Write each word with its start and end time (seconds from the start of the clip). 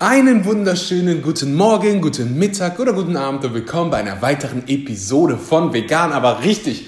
Einen 0.00 0.44
wunderschönen 0.44 1.22
guten 1.22 1.56
Morgen, 1.56 2.00
guten 2.00 2.38
Mittag 2.38 2.78
oder 2.78 2.92
guten 2.92 3.16
Abend 3.16 3.44
und 3.44 3.52
willkommen 3.52 3.90
bei 3.90 3.96
einer 3.96 4.22
weiteren 4.22 4.62
Episode 4.68 5.36
von 5.36 5.72
Vegan, 5.72 6.12
aber 6.12 6.44
richtig. 6.44 6.86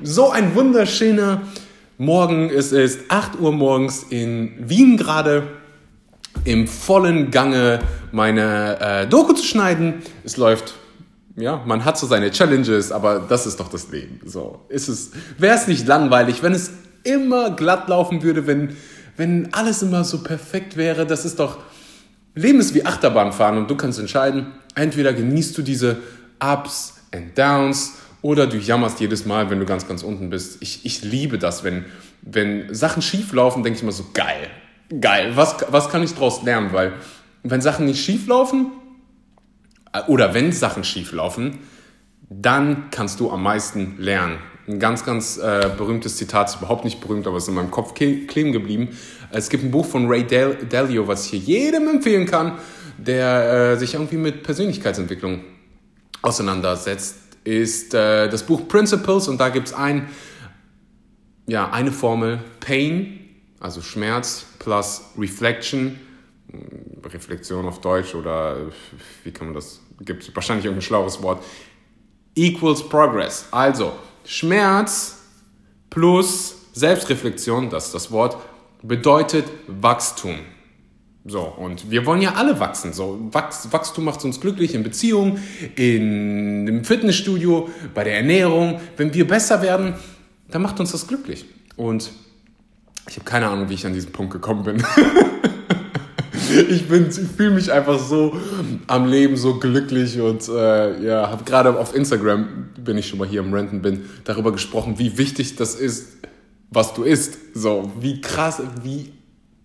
So 0.00 0.30
ein 0.30 0.54
wunderschöner 0.54 1.42
Morgen. 1.98 2.50
Es 2.50 2.70
ist 2.70 3.10
8 3.10 3.40
Uhr 3.40 3.50
morgens 3.50 4.04
in 4.10 4.52
Wien 4.60 4.96
gerade 4.96 5.48
im 6.44 6.68
vollen 6.68 7.32
Gange 7.32 7.80
meine 8.12 8.78
äh, 8.80 9.06
Doku 9.08 9.32
zu 9.32 9.44
schneiden. 9.44 10.02
Es 10.22 10.36
läuft, 10.36 10.74
ja, 11.34 11.64
man 11.66 11.84
hat 11.84 11.98
so 11.98 12.06
seine 12.06 12.30
Challenges, 12.30 12.92
aber 12.92 13.26
das 13.28 13.44
ist 13.44 13.58
doch 13.58 13.68
das 13.68 13.90
Leben. 13.90 14.20
So 14.24 14.60
ist 14.68 14.86
es. 14.86 15.10
Wäre 15.36 15.56
es 15.56 15.66
nicht 15.66 15.88
langweilig, 15.88 16.44
wenn 16.44 16.52
es 16.52 16.70
immer 17.02 17.50
glatt 17.50 17.88
laufen 17.88 18.22
würde, 18.22 18.46
wenn 18.46 18.76
wenn 19.16 19.52
alles 19.52 19.82
immer 19.82 20.04
so 20.04 20.22
perfekt 20.22 20.76
wäre, 20.76 21.06
das 21.06 21.24
ist 21.24 21.38
doch 21.38 21.58
Leben 22.34 22.60
ist 22.60 22.74
wie 22.74 22.84
Achterbahnfahren 22.84 23.58
und 23.58 23.70
du 23.70 23.76
kannst 23.76 23.98
entscheiden, 23.98 24.46
entweder 24.74 25.12
genießt 25.12 25.56
du 25.56 25.62
diese 25.62 25.98
Ups 26.40 26.94
and 27.12 27.36
Downs 27.36 27.94
oder 28.22 28.46
du 28.46 28.56
jammerst 28.56 29.00
jedes 29.00 29.26
Mal, 29.26 29.50
wenn 29.50 29.58
du 29.58 29.66
ganz, 29.66 29.86
ganz 29.86 30.02
unten 30.02 30.30
bist. 30.30 30.62
Ich, 30.62 30.84
ich 30.86 31.02
liebe 31.02 31.38
das, 31.38 31.64
wenn, 31.64 31.84
wenn 32.22 32.72
Sachen 32.74 33.02
schief 33.02 33.32
laufen, 33.32 33.62
denke 33.62 33.76
ich 33.76 33.82
immer 33.82 33.92
so, 33.92 34.06
geil, 34.14 34.48
geil, 35.00 35.32
was, 35.34 35.56
was 35.68 35.90
kann 35.90 36.02
ich 36.02 36.14
daraus 36.14 36.42
lernen? 36.42 36.72
Weil 36.72 36.94
wenn 37.42 37.60
Sachen 37.60 37.86
nicht 37.86 38.02
schief 38.02 38.26
laufen 38.28 38.72
äh, 39.92 40.02
oder 40.06 40.32
wenn 40.34 40.52
Sachen 40.52 40.84
schief 40.84 41.12
laufen, 41.12 41.58
dann 42.30 42.90
kannst 42.90 43.20
du 43.20 43.30
am 43.30 43.42
meisten 43.42 43.96
lernen. 43.98 44.38
Ein 44.68 44.78
ganz, 44.78 45.04
ganz 45.04 45.38
äh, 45.38 45.70
berühmtes 45.76 46.16
Zitat, 46.16 46.48
ist 46.48 46.56
überhaupt 46.56 46.84
nicht 46.84 47.00
berühmt, 47.00 47.26
aber 47.26 47.36
ist 47.36 47.48
in 47.48 47.54
meinem 47.54 47.70
Kopf 47.70 47.94
kleben 47.94 48.52
geblieben. 48.52 48.96
Es 49.30 49.48
gibt 49.48 49.64
ein 49.64 49.70
Buch 49.70 49.86
von 49.86 50.06
Ray 50.06 50.24
Dalio, 50.24 51.08
was 51.08 51.26
ich 51.26 51.42
hier 51.42 51.62
jedem 51.62 51.88
empfehlen 51.88 52.26
kann, 52.26 52.58
der 52.96 53.72
äh, 53.72 53.76
sich 53.76 53.94
irgendwie 53.94 54.18
mit 54.18 54.42
Persönlichkeitsentwicklung 54.44 55.40
auseinandersetzt, 56.22 57.16
ist 57.44 57.94
äh, 57.94 58.28
das 58.28 58.44
Buch 58.44 58.68
Principles 58.68 59.26
und 59.26 59.38
da 59.38 59.48
gibt 59.48 59.68
es 59.68 59.74
ein, 59.74 60.08
ja, 61.46 61.70
eine 61.70 61.90
Formel, 61.90 62.38
Pain, 62.60 63.18
also 63.58 63.82
Schmerz 63.82 64.46
plus 64.60 65.02
Reflection, 65.18 65.98
Reflexion 67.04 67.66
auf 67.66 67.80
Deutsch 67.80 68.14
oder 68.14 68.56
wie 69.24 69.32
kann 69.32 69.48
man 69.48 69.54
das, 69.54 69.80
gibt 70.00 70.22
es 70.22 70.34
wahrscheinlich 70.34 70.66
irgendein 70.66 70.82
schlaues 70.82 71.20
Wort, 71.22 71.42
equals 72.34 72.88
Progress. 72.88 73.46
Also, 73.50 73.92
Schmerz 74.24 75.18
plus 75.90 76.56
Selbstreflexion, 76.72 77.70
das 77.70 77.86
ist 77.86 77.94
das 77.94 78.10
Wort, 78.10 78.36
bedeutet 78.82 79.44
Wachstum. 79.66 80.36
So, 81.24 81.42
und 81.42 81.90
wir 81.90 82.04
wollen 82.04 82.20
ja 82.20 82.34
alle 82.34 82.58
wachsen. 82.58 82.92
So, 82.92 83.28
Wachs, 83.30 83.72
Wachstum 83.72 84.04
macht 84.04 84.24
uns 84.24 84.40
glücklich 84.40 84.74
in 84.74 84.82
Beziehungen, 84.82 85.40
in, 85.76 86.66
im 86.66 86.84
Fitnessstudio, 86.84 87.68
bei 87.94 88.02
der 88.02 88.16
Ernährung. 88.16 88.80
Wenn 88.96 89.14
wir 89.14 89.26
besser 89.26 89.62
werden, 89.62 89.94
dann 90.50 90.62
macht 90.62 90.80
uns 90.80 90.90
das 90.90 91.06
glücklich. 91.06 91.44
Und 91.76 92.10
ich 93.08 93.16
habe 93.16 93.24
keine 93.24 93.48
Ahnung, 93.48 93.68
wie 93.68 93.74
ich 93.74 93.86
an 93.86 93.92
diesen 93.92 94.10
Punkt 94.10 94.32
gekommen 94.32 94.64
bin. 94.64 94.84
ich, 96.50 96.88
bin, 96.88 97.08
ich 97.08 97.36
fühle 97.36 97.50
mich 97.50 97.72
einfach 97.72 97.98
so 97.98 98.36
am 98.86 99.06
Leben 99.06 99.36
so 99.36 99.58
glücklich 99.58 100.20
und 100.20 100.48
äh, 100.48 101.02
ja, 101.04 101.30
habe 101.30 101.44
gerade 101.44 101.78
auf 101.78 101.94
Instagram, 101.94 102.70
wenn 102.84 102.98
ich 102.98 103.08
schon 103.08 103.18
mal 103.18 103.28
hier 103.28 103.40
am 103.40 103.52
Renten 103.52 103.82
bin, 103.82 104.04
darüber 104.24 104.52
gesprochen, 104.52 104.98
wie 104.98 105.18
wichtig 105.18 105.56
das 105.56 105.74
ist, 105.74 106.18
was 106.70 106.94
du 106.94 107.04
isst. 107.04 107.38
So, 107.54 107.92
wie 108.00 108.20
krass, 108.20 108.62
wie 108.82 109.12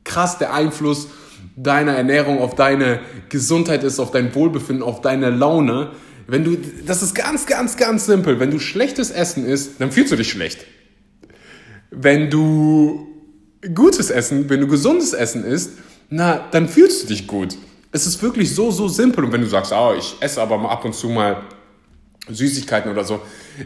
krass 0.03 0.37
der 0.37 0.53
Einfluss 0.53 1.07
deiner 1.55 1.93
Ernährung 1.93 2.39
auf 2.39 2.55
deine 2.55 2.99
Gesundheit 3.29 3.83
ist, 3.83 3.99
auf 3.99 4.11
dein 4.11 4.33
Wohlbefinden, 4.35 4.83
auf 4.83 5.01
deine 5.01 5.29
Laune. 5.29 5.91
Wenn 6.27 6.43
du, 6.43 6.57
das 6.85 7.01
ist 7.01 7.15
ganz, 7.15 7.45
ganz, 7.45 7.77
ganz 7.77 8.05
simpel. 8.05 8.39
Wenn 8.39 8.51
du 8.51 8.59
schlechtes 8.59 9.11
Essen 9.11 9.45
isst, 9.45 9.79
dann 9.79 9.91
fühlst 9.91 10.11
du 10.11 10.15
dich 10.15 10.29
schlecht. 10.29 10.65
Wenn 11.89 12.29
du 12.29 13.07
gutes 13.73 14.09
Essen, 14.09 14.49
wenn 14.49 14.61
du 14.61 14.67
gesundes 14.67 15.13
Essen 15.13 15.43
isst, 15.43 15.71
na, 16.09 16.47
dann 16.51 16.69
fühlst 16.69 17.03
du 17.03 17.07
dich 17.07 17.27
gut. 17.27 17.57
Es 17.91 18.05
ist 18.05 18.21
wirklich 18.21 18.53
so, 18.53 18.71
so 18.71 18.87
simpel. 18.87 19.25
Und 19.25 19.31
wenn 19.31 19.41
du 19.41 19.47
sagst, 19.47 19.71
oh, 19.71 19.93
ich 19.97 20.15
esse 20.19 20.41
aber 20.41 20.57
mal 20.57 20.69
ab 20.69 20.85
und 20.85 20.93
zu 20.93 21.09
mal 21.09 21.43
Süßigkeiten 22.29 22.91
oder 22.91 23.03
so, 23.03 23.21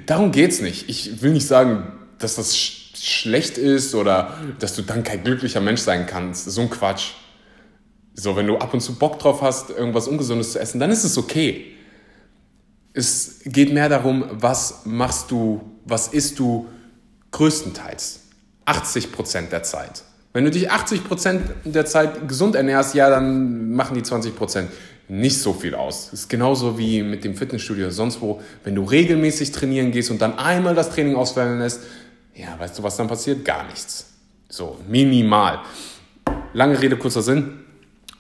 darum 0.06 0.32
geht's 0.32 0.62
nicht. 0.62 0.90
Ich 0.90 1.22
will 1.22 1.34
nicht 1.34 1.48
sagen, 1.48 1.92
dass 2.18 2.36
das 2.36 2.58
sch 2.58 2.80
schlecht 2.94 3.58
ist 3.58 3.96
oder 3.96 4.38
dass 4.60 4.76
du 4.76 4.84
dann 4.84 5.04
kein 5.04 5.24
glücklicher 5.24 5.60
Mensch 5.60 5.82
sein 5.82 6.06
kannst. 6.06 6.46
So 6.46 6.62
ein 6.62 6.70
Quatsch. 6.70 7.14
So, 8.14 8.36
wenn 8.36 8.46
du 8.46 8.58
ab 8.58 8.74
und 8.74 8.82
zu 8.82 8.94
Bock 8.96 9.18
drauf 9.18 9.42
hast, 9.42 9.72
irgendwas 9.72 10.08
Ungesundes 10.08 10.52
zu 10.52 10.60
essen, 10.60 10.80
dann 10.80 10.92
ist 10.92 11.04
es 11.04 11.18
okay. 11.18 11.74
Es 12.94 13.40
geht 13.46 13.74
mehr 13.74 13.90
darum, 13.90 14.26
was 14.34 14.82
machst 14.86 15.32
du, 15.32 15.62
was 15.86 16.10
isst 16.10 16.38
du 16.38 16.68
größtenteils. 17.32 18.20
80 18.66 19.12
Prozent 19.12 19.52
der 19.52 19.64
Zeit. 19.64 20.04
Wenn 20.34 20.46
du 20.46 20.52
dich 20.52 20.72
80% 20.72 21.40
der 21.66 21.86
Zeit 21.86 22.28
gesund 22.28 22.56
ernährst, 22.56 22.96
ja, 22.96 23.10
dann 23.10 23.74
machen 23.74 23.96
die 23.96 24.02
20% 24.02 24.66
nicht 25.10 25.38
so 25.40 25.52
viel 25.52 25.76
aus. 25.76 26.10
Das 26.12 26.22
ist 26.22 26.30
genauso 26.30 26.78
wie 26.78 27.04
mit 27.04 27.26
dem 27.26 27.36
Fitnessstudio 27.36 27.86
oder 27.86 27.94
sonst 27.94 28.22
wo. 28.22 28.42
Wenn 28.64 28.76
du 28.76 28.84
regelmäßig 28.84 29.52
trainieren 29.52 29.92
gehst 29.92 30.10
und 30.10 30.22
dann 30.22 30.38
einmal 30.38 30.74
das 30.74 30.90
Training 30.90 31.16
ausfallen 31.16 31.60
lässt, 31.60 31.82
ja, 32.34 32.58
weißt 32.58 32.80
du, 32.80 32.84
was 32.84 32.96
dann 32.96 33.10
passiert? 33.10 33.44
Gar 33.44 33.66
nichts. 33.68 34.08
So, 34.48 34.78
minimal. 34.88 35.60
Lange 36.54 36.82
Rede, 36.82 36.96
kurzer 36.96 37.22
Sinn. 37.22 37.60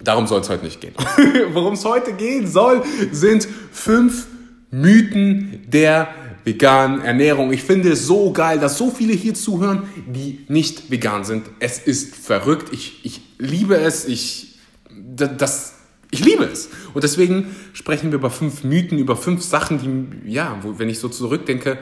Darum 0.03 0.27
soll 0.27 0.41
es 0.41 0.49
heute 0.49 0.65
nicht 0.65 0.81
gehen. 0.81 0.95
Worum 1.53 1.75
es 1.75 1.85
heute 1.85 2.11
gehen 2.13 2.47
soll, 2.47 2.83
sind 3.11 3.47
fünf 3.71 4.27
Mythen 4.69 5.63
der 5.67 6.09
veganen 6.43 7.01
Ernährung. 7.01 7.53
Ich 7.53 7.63
finde 7.63 7.91
es 7.91 8.07
so 8.07 8.31
geil, 8.31 8.59
dass 8.59 8.77
so 8.77 8.89
viele 8.89 9.13
hier 9.13 9.33
zuhören, 9.33 9.83
die 10.07 10.45
nicht 10.47 10.91
vegan 10.91 11.23
sind. 11.23 11.49
Es 11.59 11.79
ist 11.79 12.15
verrückt. 12.15 12.69
Ich, 12.71 13.05
ich 13.05 13.21
liebe 13.37 13.75
es. 13.75 14.05
Ich, 14.05 14.59
das, 14.89 15.75
ich 16.09 16.23
liebe 16.23 16.43
es. 16.43 16.69
Und 16.93 17.03
deswegen 17.03 17.55
sprechen 17.73 18.11
wir 18.11 18.19
über 18.19 18.29
fünf 18.29 18.63
Mythen, 18.63 18.97
über 18.97 19.15
fünf 19.15 19.43
Sachen, 19.43 20.21
die, 20.23 20.31
ja, 20.31 20.57
wo, 20.61 20.79
wenn 20.79 20.89
ich 20.89 20.99
so 20.99 21.09
zurückdenke, 21.09 21.77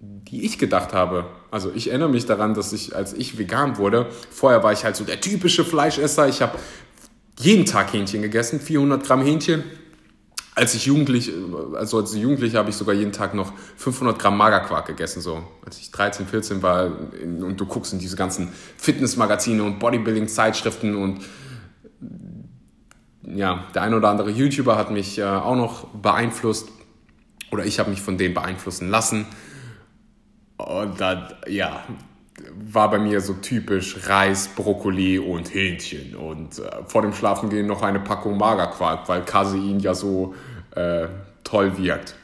die 0.00 0.44
ich 0.44 0.58
gedacht 0.58 0.92
habe. 0.92 1.26
Also 1.50 1.72
ich 1.74 1.88
erinnere 1.88 2.10
mich 2.10 2.26
daran, 2.26 2.54
dass 2.54 2.72
ich, 2.72 2.94
als 2.94 3.12
ich 3.12 3.38
vegan 3.38 3.78
wurde, 3.78 4.06
vorher 4.30 4.62
war 4.62 4.72
ich 4.72 4.84
halt 4.84 4.96
so 4.96 5.04
der 5.04 5.20
typische 5.20 5.64
Fleischesser. 5.64 6.28
Ich 6.28 6.42
habe 6.42 6.58
jeden 7.38 7.64
Tag 7.64 7.92
Hähnchen 7.92 8.22
gegessen, 8.22 8.60
400 8.60 9.04
Gramm 9.04 9.22
Hähnchen 9.22 9.64
als 10.60 10.74
ich 10.74 10.84
jugendlich, 10.84 11.32
also 11.74 11.96
als 11.96 12.14
Jugendlicher 12.14 12.58
habe 12.58 12.68
ich 12.68 12.76
sogar 12.76 12.94
jeden 12.94 13.12
Tag 13.12 13.32
noch 13.32 13.50
500 13.76 14.18
Gramm 14.18 14.36
Magerquark 14.36 14.86
gegessen, 14.86 15.22
so. 15.22 15.42
Als 15.64 15.78
ich 15.78 15.90
13, 15.90 16.26
14 16.26 16.62
war 16.62 16.92
und 17.22 17.58
du 17.58 17.64
guckst 17.64 17.94
in 17.94 17.98
diese 17.98 18.14
ganzen 18.14 18.52
Fitnessmagazine 18.76 19.62
und 19.64 19.78
Bodybuilding-Zeitschriften 19.78 20.96
und 20.96 21.24
ja, 23.22 23.64
der 23.74 23.82
ein 23.82 23.94
oder 23.94 24.10
andere 24.10 24.30
YouTuber 24.30 24.76
hat 24.76 24.90
mich 24.90 25.18
äh, 25.18 25.24
auch 25.24 25.56
noch 25.56 25.86
beeinflusst 25.94 26.68
oder 27.50 27.64
ich 27.64 27.78
habe 27.78 27.88
mich 27.88 28.02
von 28.02 28.18
denen 28.18 28.34
beeinflussen 28.34 28.90
lassen. 28.90 29.24
Und 30.58 31.00
dann, 31.00 31.32
ja, 31.46 31.84
war 32.72 32.90
bei 32.90 32.98
mir 32.98 33.20
so 33.20 33.34
typisch 33.34 34.08
Reis, 34.08 34.48
Brokkoli 34.48 35.18
und 35.18 35.52
Hähnchen 35.54 36.14
und 36.14 36.58
äh, 36.58 36.84
vor 36.86 37.02
dem 37.02 37.12
Schlafengehen 37.12 37.66
noch 37.66 37.82
eine 37.82 38.00
Packung 38.00 38.36
Magerquark, 38.36 39.08
weil 39.08 39.22
Casein 39.24 39.80
ja 39.80 39.94
so 39.94 40.34
äh, 40.74 41.08
toll 41.44 41.78
wirkt. 41.78 42.14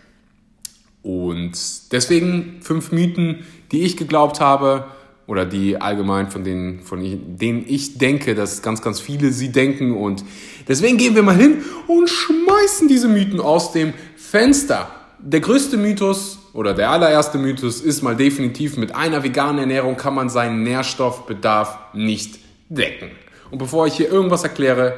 Und 1.03 1.53
deswegen 1.92 2.59
fünf 2.62 2.91
Mythen, 2.91 3.44
die 3.70 3.82
ich 3.82 3.97
geglaubt 3.97 4.41
habe 4.41 4.86
oder 5.26 5.44
die 5.44 5.81
allgemein 5.81 6.31
von 6.31 6.44
denen, 6.44 6.82
von 6.82 7.00
denen 7.00 7.65
ich 7.66 7.98
denke, 7.98 8.34
dass 8.34 8.62
ganz, 8.62 8.82
ganz 8.82 9.00
viele 9.00 9.32
sie 9.32 9.50
denken. 9.50 9.97
Und 9.97 10.25
deswegen 10.68 10.97
gehen 10.97 11.15
wir 11.15 11.22
mal 11.22 11.36
hin 11.36 11.62
und 11.86 12.09
schmeißen 12.09 12.89
diese 12.89 13.09
Mythen 13.09 13.41
aus 13.41 13.72
dem 13.72 13.92
Fenster. 14.16 14.91
Der 15.18 15.41
größte 15.41 15.77
Mythos 15.77 16.39
oder 16.56 16.72
der 16.72 16.91
allererste 16.91 17.36
Mythos 17.36 17.82
ist 17.82 18.03
mal 18.03 18.16
definitiv, 18.16 18.78
mit 18.78 18.94
einer 18.94 19.22
veganen 19.22 19.58
Ernährung 19.58 19.98
kann 19.98 20.14
man 20.14 20.30
seinen 20.30 20.62
Nährstoffbedarf 20.62 21.78
nicht 21.92 22.38
decken. 22.70 23.10
Und 23.50 23.58
bevor 23.58 23.86
ich 23.86 23.94
hier 23.94 24.10
irgendwas 24.10 24.42
erkläre, 24.42 24.97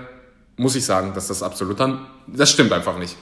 muss 0.56 0.76
ich 0.76 0.84
sagen, 0.84 1.14
dass 1.14 1.26
das 1.26 1.42
absolut 1.42 1.80
dann, 1.80 2.06
das 2.28 2.52
stimmt 2.52 2.72
einfach 2.72 2.96
nicht. 2.96 3.16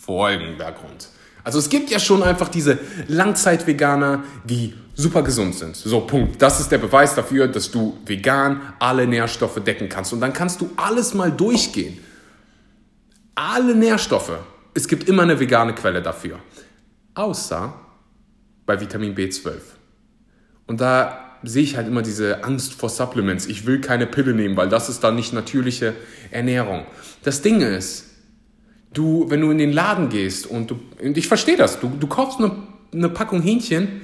Folgender 0.00 0.70
Grund. 0.70 1.08
Also 1.42 1.58
es 1.58 1.68
gibt 1.68 1.90
ja 1.90 1.98
schon 1.98 2.22
einfach 2.22 2.48
diese 2.48 2.78
Langzeit-Veganer, 3.08 4.22
die 4.44 4.74
super 4.94 5.22
gesund 5.22 5.56
sind. 5.56 5.74
So, 5.74 6.00
Punkt. 6.02 6.40
Das 6.40 6.60
ist 6.60 6.70
der 6.70 6.78
Beweis 6.78 7.16
dafür, 7.16 7.48
dass 7.48 7.70
du 7.70 7.98
vegan 8.06 8.74
alle 8.78 9.08
Nährstoffe 9.08 9.60
decken 9.64 9.88
kannst. 9.88 10.12
Und 10.12 10.20
dann 10.20 10.32
kannst 10.32 10.60
du 10.60 10.70
alles 10.76 11.14
mal 11.14 11.32
durchgehen. 11.32 11.98
Alle 13.34 13.74
Nährstoffe. 13.74 14.38
Es 14.74 14.86
gibt 14.86 15.08
immer 15.08 15.24
eine 15.24 15.40
vegane 15.40 15.74
Quelle 15.74 16.00
dafür 16.00 16.38
außer 17.18 17.74
bei 18.64 18.80
Vitamin 18.80 19.14
B12. 19.14 19.56
Und 20.66 20.80
da 20.80 21.24
sehe 21.42 21.62
ich 21.62 21.76
halt 21.76 21.86
immer 21.86 22.02
diese 22.02 22.44
Angst 22.44 22.74
vor 22.74 22.88
Supplements. 22.88 23.46
Ich 23.46 23.66
will 23.66 23.80
keine 23.80 24.06
Pille 24.06 24.34
nehmen, 24.34 24.56
weil 24.56 24.68
das 24.68 24.88
ist 24.88 25.02
dann 25.04 25.16
nicht 25.16 25.32
natürliche 25.32 25.94
Ernährung. 26.30 26.84
Das 27.22 27.42
Ding 27.42 27.60
ist, 27.60 28.04
du, 28.92 29.26
wenn 29.30 29.40
du 29.40 29.50
in 29.50 29.58
den 29.58 29.72
Laden 29.72 30.08
gehst 30.08 30.46
und 30.46 30.70
du, 30.70 30.80
und 31.02 31.16
ich 31.16 31.28
verstehe 31.28 31.56
das, 31.56 31.80
du, 31.80 31.88
du 31.88 32.06
kaufst 32.06 32.38
eine, 32.38 32.52
eine 32.92 33.08
Packung 33.08 33.40
Hähnchen, 33.40 34.02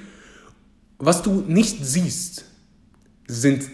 was 0.98 1.22
du 1.22 1.44
nicht 1.46 1.84
siehst, 1.84 2.44
sind 3.26 3.64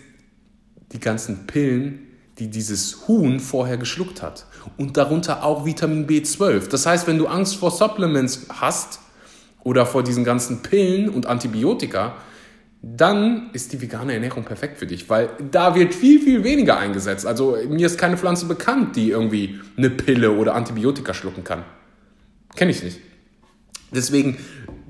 die 0.93 1.01
ganzen 1.01 1.47
Pillen, 1.47 2.07
die 2.39 2.49
dieses 2.49 3.07
Huhn 3.07 3.39
vorher 3.39 3.77
geschluckt 3.77 4.23
hat. 4.23 4.47
Und 4.77 4.97
darunter 4.97 5.45
auch 5.45 5.67
Vitamin 5.67 6.07
B12. 6.07 6.69
Das 6.69 6.87
heißt, 6.87 7.07
wenn 7.07 7.19
du 7.19 7.27
Angst 7.27 7.57
vor 7.57 7.71
Supplements 7.71 8.47
hast 8.49 9.01
oder 9.65 9.87
vor 9.87 10.03
diesen 10.03 10.25
ganzen 10.25 10.63
Pillen 10.63 11.09
und 11.09 11.27
Antibiotika, 11.27 12.17
dann 12.83 13.51
ist 13.53 13.73
die 13.73 13.83
vegane 13.83 14.15
Ernährung 14.15 14.45
perfekt 14.45 14.79
für 14.79 14.87
dich, 14.87 15.11
weil 15.11 15.29
da 15.51 15.75
wird 15.75 15.95
viel, 15.95 16.21
viel 16.21 16.45
weniger 16.45 16.79
eingesetzt. 16.79 17.27
Also 17.27 17.57
mir 17.69 17.87
ist 17.87 17.99
keine 17.99 18.17
Pflanze 18.17 18.47
bekannt, 18.47 18.97
die 18.97 19.11
irgendwie 19.11 19.61
eine 19.77 19.91
Pille 19.91 20.33
oder 20.33 20.55
Antibiotika 20.55 21.13
schlucken 21.13 21.45
kann. 21.45 21.65
Kenne 22.57 22.71
ich 22.71 22.83
nicht. 22.83 23.01
Deswegen 23.93 24.39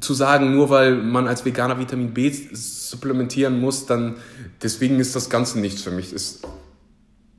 zu 0.00 0.14
sagen, 0.14 0.54
nur 0.54 0.70
weil 0.70 0.94
man 0.94 1.26
als 1.26 1.44
Veganer 1.44 1.78
Vitamin 1.78 2.14
B 2.14 2.30
supplementieren 2.52 3.60
muss, 3.60 3.86
dann 3.86 4.16
deswegen 4.62 5.00
ist 5.00 5.16
das 5.16 5.28
Ganze 5.28 5.58
nichts 5.58 5.82
für 5.82 5.90
mich. 5.90 6.12
Es, 6.12 6.42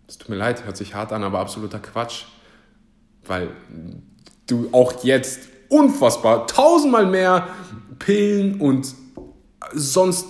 es 0.07 0.17
tut 0.17 0.29
mir 0.29 0.35
leid, 0.35 0.65
hört 0.65 0.77
sich 0.77 0.95
hart 0.95 1.13
an, 1.13 1.23
aber 1.23 1.39
absoluter 1.39 1.79
Quatsch. 1.79 2.25
Weil 3.25 3.49
du 4.47 4.69
auch 4.71 5.03
jetzt 5.03 5.47
unfassbar 5.71 6.47
tausendmal 6.47 7.07
mehr 7.07 7.47
Pillen 7.97 8.59
und 8.59 8.93
sonst 9.73 10.27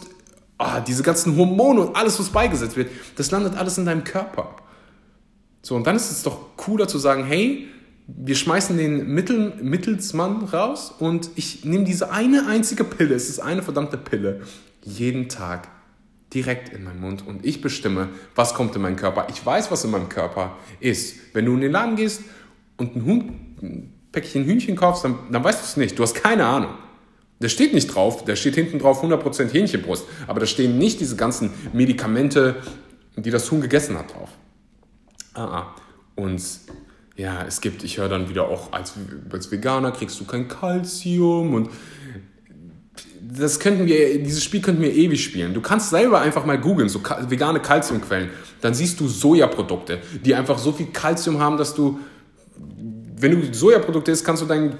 ah, 0.57 0.79
diese 0.79 1.03
ganzen 1.03 1.35
Hormone 1.35 1.81
und 1.81 1.95
alles, 1.95 2.19
was 2.19 2.29
beigesetzt 2.29 2.77
wird, 2.77 2.91
das 3.15 3.31
landet 3.31 3.57
alles 3.57 3.77
in 3.77 3.85
deinem 3.85 4.03
Körper. 4.03 4.55
So, 5.63 5.75
und 5.75 5.85
dann 5.85 5.95
ist 5.95 6.11
es 6.11 6.23
doch 6.23 6.55
cooler 6.57 6.87
zu 6.87 6.97
sagen, 6.97 7.23
hey, 7.23 7.67
wir 8.07 8.35
schmeißen 8.35 8.77
den 8.77 9.13
Mittel, 9.13 9.53
Mittelsmann 9.61 10.43
raus 10.45 10.93
und 10.97 11.29
ich 11.35 11.65
nehme 11.65 11.85
diese 11.85 12.11
eine 12.11 12.47
einzige 12.47 12.83
Pille, 12.83 13.15
es 13.15 13.29
ist 13.29 13.39
eine 13.39 13.63
verdammte 13.63 13.97
Pille, 13.97 14.41
jeden 14.83 15.29
Tag 15.29 15.69
direkt 16.33 16.69
in 16.69 16.83
meinen 16.83 16.99
Mund 16.99 17.25
und 17.25 17.45
ich 17.45 17.61
bestimme, 17.61 18.09
was 18.35 18.53
kommt 18.53 18.75
in 18.75 18.81
meinen 18.81 18.95
Körper. 18.95 19.27
Ich 19.29 19.45
weiß, 19.45 19.71
was 19.71 19.83
in 19.83 19.91
meinem 19.91 20.09
Körper 20.09 20.57
ist. 20.79 21.15
Wenn 21.33 21.45
du 21.45 21.53
in 21.53 21.61
den 21.61 21.71
Laden 21.71 21.95
gehst 21.95 22.21
und 22.77 22.95
ein, 22.95 23.05
Hund, 23.05 23.31
Päckchen 24.11 24.45
Hühnchen 24.45 24.75
kaufst, 24.75 25.03
dann, 25.03 25.15
dann 25.31 25.43
weißt 25.43 25.61
du 25.61 25.65
es 25.65 25.77
nicht. 25.77 25.97
Du 25.97 26.03
hast 26.03 26.15
keine 26.15 26.45
Ahnung. 26.45 26.71
Da 27.39 27.49
steht 27.49 27.73
nicht 27.73 27.87
drauf, 27.87 28.23
da 28.23 28.35
steht 28.35 28.53
hinten 28.53 28.77
drauf 28.77 29.03
100% 29.03 29.51
Hähnchenbrust, 29.51 30.05
aber 30.27 30.39
da 30.39 30.45
stehen 30.45 30.77
nicht 30.77 30.99
diese 30.99 31.15
ganzen 31.15 31.51
Medikamente, 31.73 32.57
die 33.15 33.31
das 33.31 33.49
Huhn 33.49 33.61
gegessen 33.61 33.97
hat, 33.97 34.13
drauf. 34.13 34.29
Ah, 35.33 35.45
ah. 35.45 35.75
Und 36.15 36.41
ja, 37.15 37.43
es 37.47 37.61
gibt, 37.61 37.83
ich 37.83 37.97
höre 37.97 38.09
dann 38.09 38.29
wieder 38.29 38.47
auch, 38.47 38.71
als, 38.73 38.93
als 39.31 39.51
Veganer 39.51 39.91
kriegst 39.91 40.19
du 40.19 40.25
kein 40.25 40.47
Kalzium 40.47 41.55
und 41.55 41.69
das 43.21 43.59
könnten 43.59 43.85
wir, 43.85 44.21
dieses 44.21 44.43
Spiel 44.43 44.61
könnten 44.61 44.81
wir 44.81 44.93
ewig 44.93 45.23
spielen. 45.23 45.53
Du 45.53 45.61
kannst 45.61 45.89
selber 45.89 46.21
einfach 46.21 46.45
mal 46.45 46.59
googeln, 46.59 46.89
so 46.89 47.01
vegane 47.27 47.59
Kalziumquellen. 47.59 48.29
Dann 48.61 48.73
siehst 48.73 48.99
du 48.99 49.07
Sojaprodukte, 49.07 49.99
die 50.23 50.35
einfach 50.35 50.57
so 50.57 50.71
viel 50.71 50.87
Kalzium 50.87 51.39
haben, 51.39 51.57
dass 51.57 51.73
du, 51.73 51.99
wenn 53.21 53.39
du 53.39 53.53
Sojaprodukte 53.53 54.11
isst, 54.11 54.25
kannst 54.25 54.41
du 54.41 54.47
deinen 54.47 54.77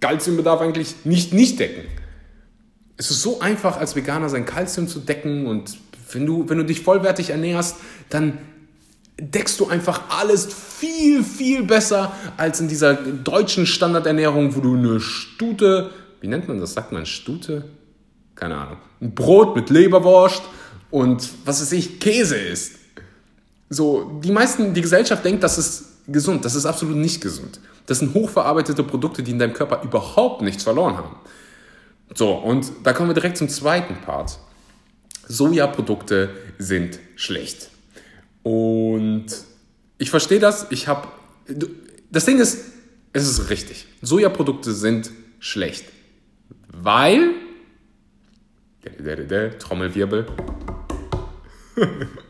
Kalziumbedarf 0.00 0.60
eigentlich 0.60 0.94
nicht, 1.04 1.32
nicht 1.32 1.58
decken. 1.58 1.84
Es 2.96 3.10
ist 3.10 3.22
so 3.22 3.40
einfach, 3.40 3.78
als 3.78 3.96
Veganer 3.96 4.28
sein 4.28 4.44
Kalzium 4.44 4.88
zu 4.88 5.00
decken 5.00 5.46
und 5.46 5.78
wenn 6.12 6.26
du, 6.26 6.48
wenn 6.48 6.58
du 6.58 6.64
dich 6.64 6.82
vollwertig 6.82 7.30
ernährst, 7.30 7.76
dann 8.10 8.38
deckst 9.20 9.58
du 9.58 9.68
einfach 9.68 10.02
alles 10.10 10.46
viel, 10.46 11.24
viel 11.24 11.64
besser 11.64 12.12
als 12.36 12.60
in 12.60 12.68
dieser 12.68 12.94
deutschen 12.94 13.66
Standardernährung, 13.66 14.54
wo 14.54 14.60
du 14.60 14.76
eine 14.76 15.00
Stute, 15.00 15.90
wie 16.20 16.28
nennt 16.28 16.48
man 16.48 16.60
das? 16.60 16.74
Sagt 16.74 16.92
man 16.92 17.04
Stute? 17.06 17.64
Keine 18.34 18.56
Ahnung. 18.56 18.76
Ein 19.00 19.14
Brot 19.14 19.56
mit 19.56 19.70
Leberwurst 19.70 20.42
und 20.90 21.28
was 21.44 21.60
weiß 21.60 21.72
ich, 21.72 22.00
Käse 22.00 22.36
isst. 22.36 22.76
So, 23.68 24.20
die 24.22 24.30
meisten, 24.30 24.72
die 24.72 24.80
Gesellschaft 24.80 25.24
denkt, 25.24 25.42
das 25.42 25.58
ist 25.58 25.84
gesund. 26.08 26.44
Das 26.44 26.54
ist 26.54 26.66
absolut 26.66 26.96
nicht 26.96 27.20
gesund. 27.20 27.60
Das 27.86 28.00
sind 28.00 28.14
hochverarbeitete 28.14 28.82
Produkte, 28.82 29.22
die 29.22 29.30
in 29.30 29.38
deinem 29.38 29.54
Körper 29.54 29.82
überhaupt 29.82 30.42
nichts 30.42 30.62
verloren 30.62 30.96
haben. 30.96 31.16
So, 32.14 32.34
und 32.34 32.70
da 32.84 32.92
kommen 32.92 33.10
wir 33.10 33.14
direkt 33.14 33.36
zum 33.36 33.48
zweiten 33.48 33.96
Part. 34.00 34.38
Sojaprodukte 35.26 36.30
sind 36.58 36.98
schlecht. 37.16 37.68
Und 38.42 39.26
ich 39.98 40.10
verstehe 40.10 40.40
das. 40.40 40.66
Ich 40.70 40.88
habe. 40.88 41.08
Das 42.10 42.24
Ding 42.24 42.38
ist, 42.38 42.58
es 43.12 43.28
ist 43.28 43.50
richtig. 43.50 43.86
Sojaprodukte 44.00 44.72
sind 44.72 45.10
schlecht. 45.38 45.84
Weil. 46.68 47.30
Trommelwirbel. 49.58 50.26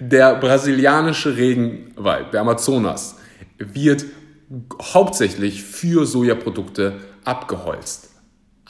der 0.00 0.36
brasilianische 0.36 1.36
Regenwald, 1.36 2.32
der 2.32 2.40
Amazonas, 2.40 3.16
wird 3.58 4.04
hauptsächlich 4.94 5.62
für 5.62 6.06
Sojaprodukte 6.06 6.94
abgeholzt. 7.24 8.10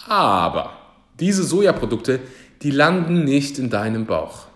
Aber 0.06 0.72
diese 1.18 1.42
Sojaprodukte, 1.42 2.20
die 2.62 2.70
landen 2.70 3.24
nicht 3.24 3.58
in 3.58 3.70
deinem 3.70 4.06
Bauch. 4.06 4.46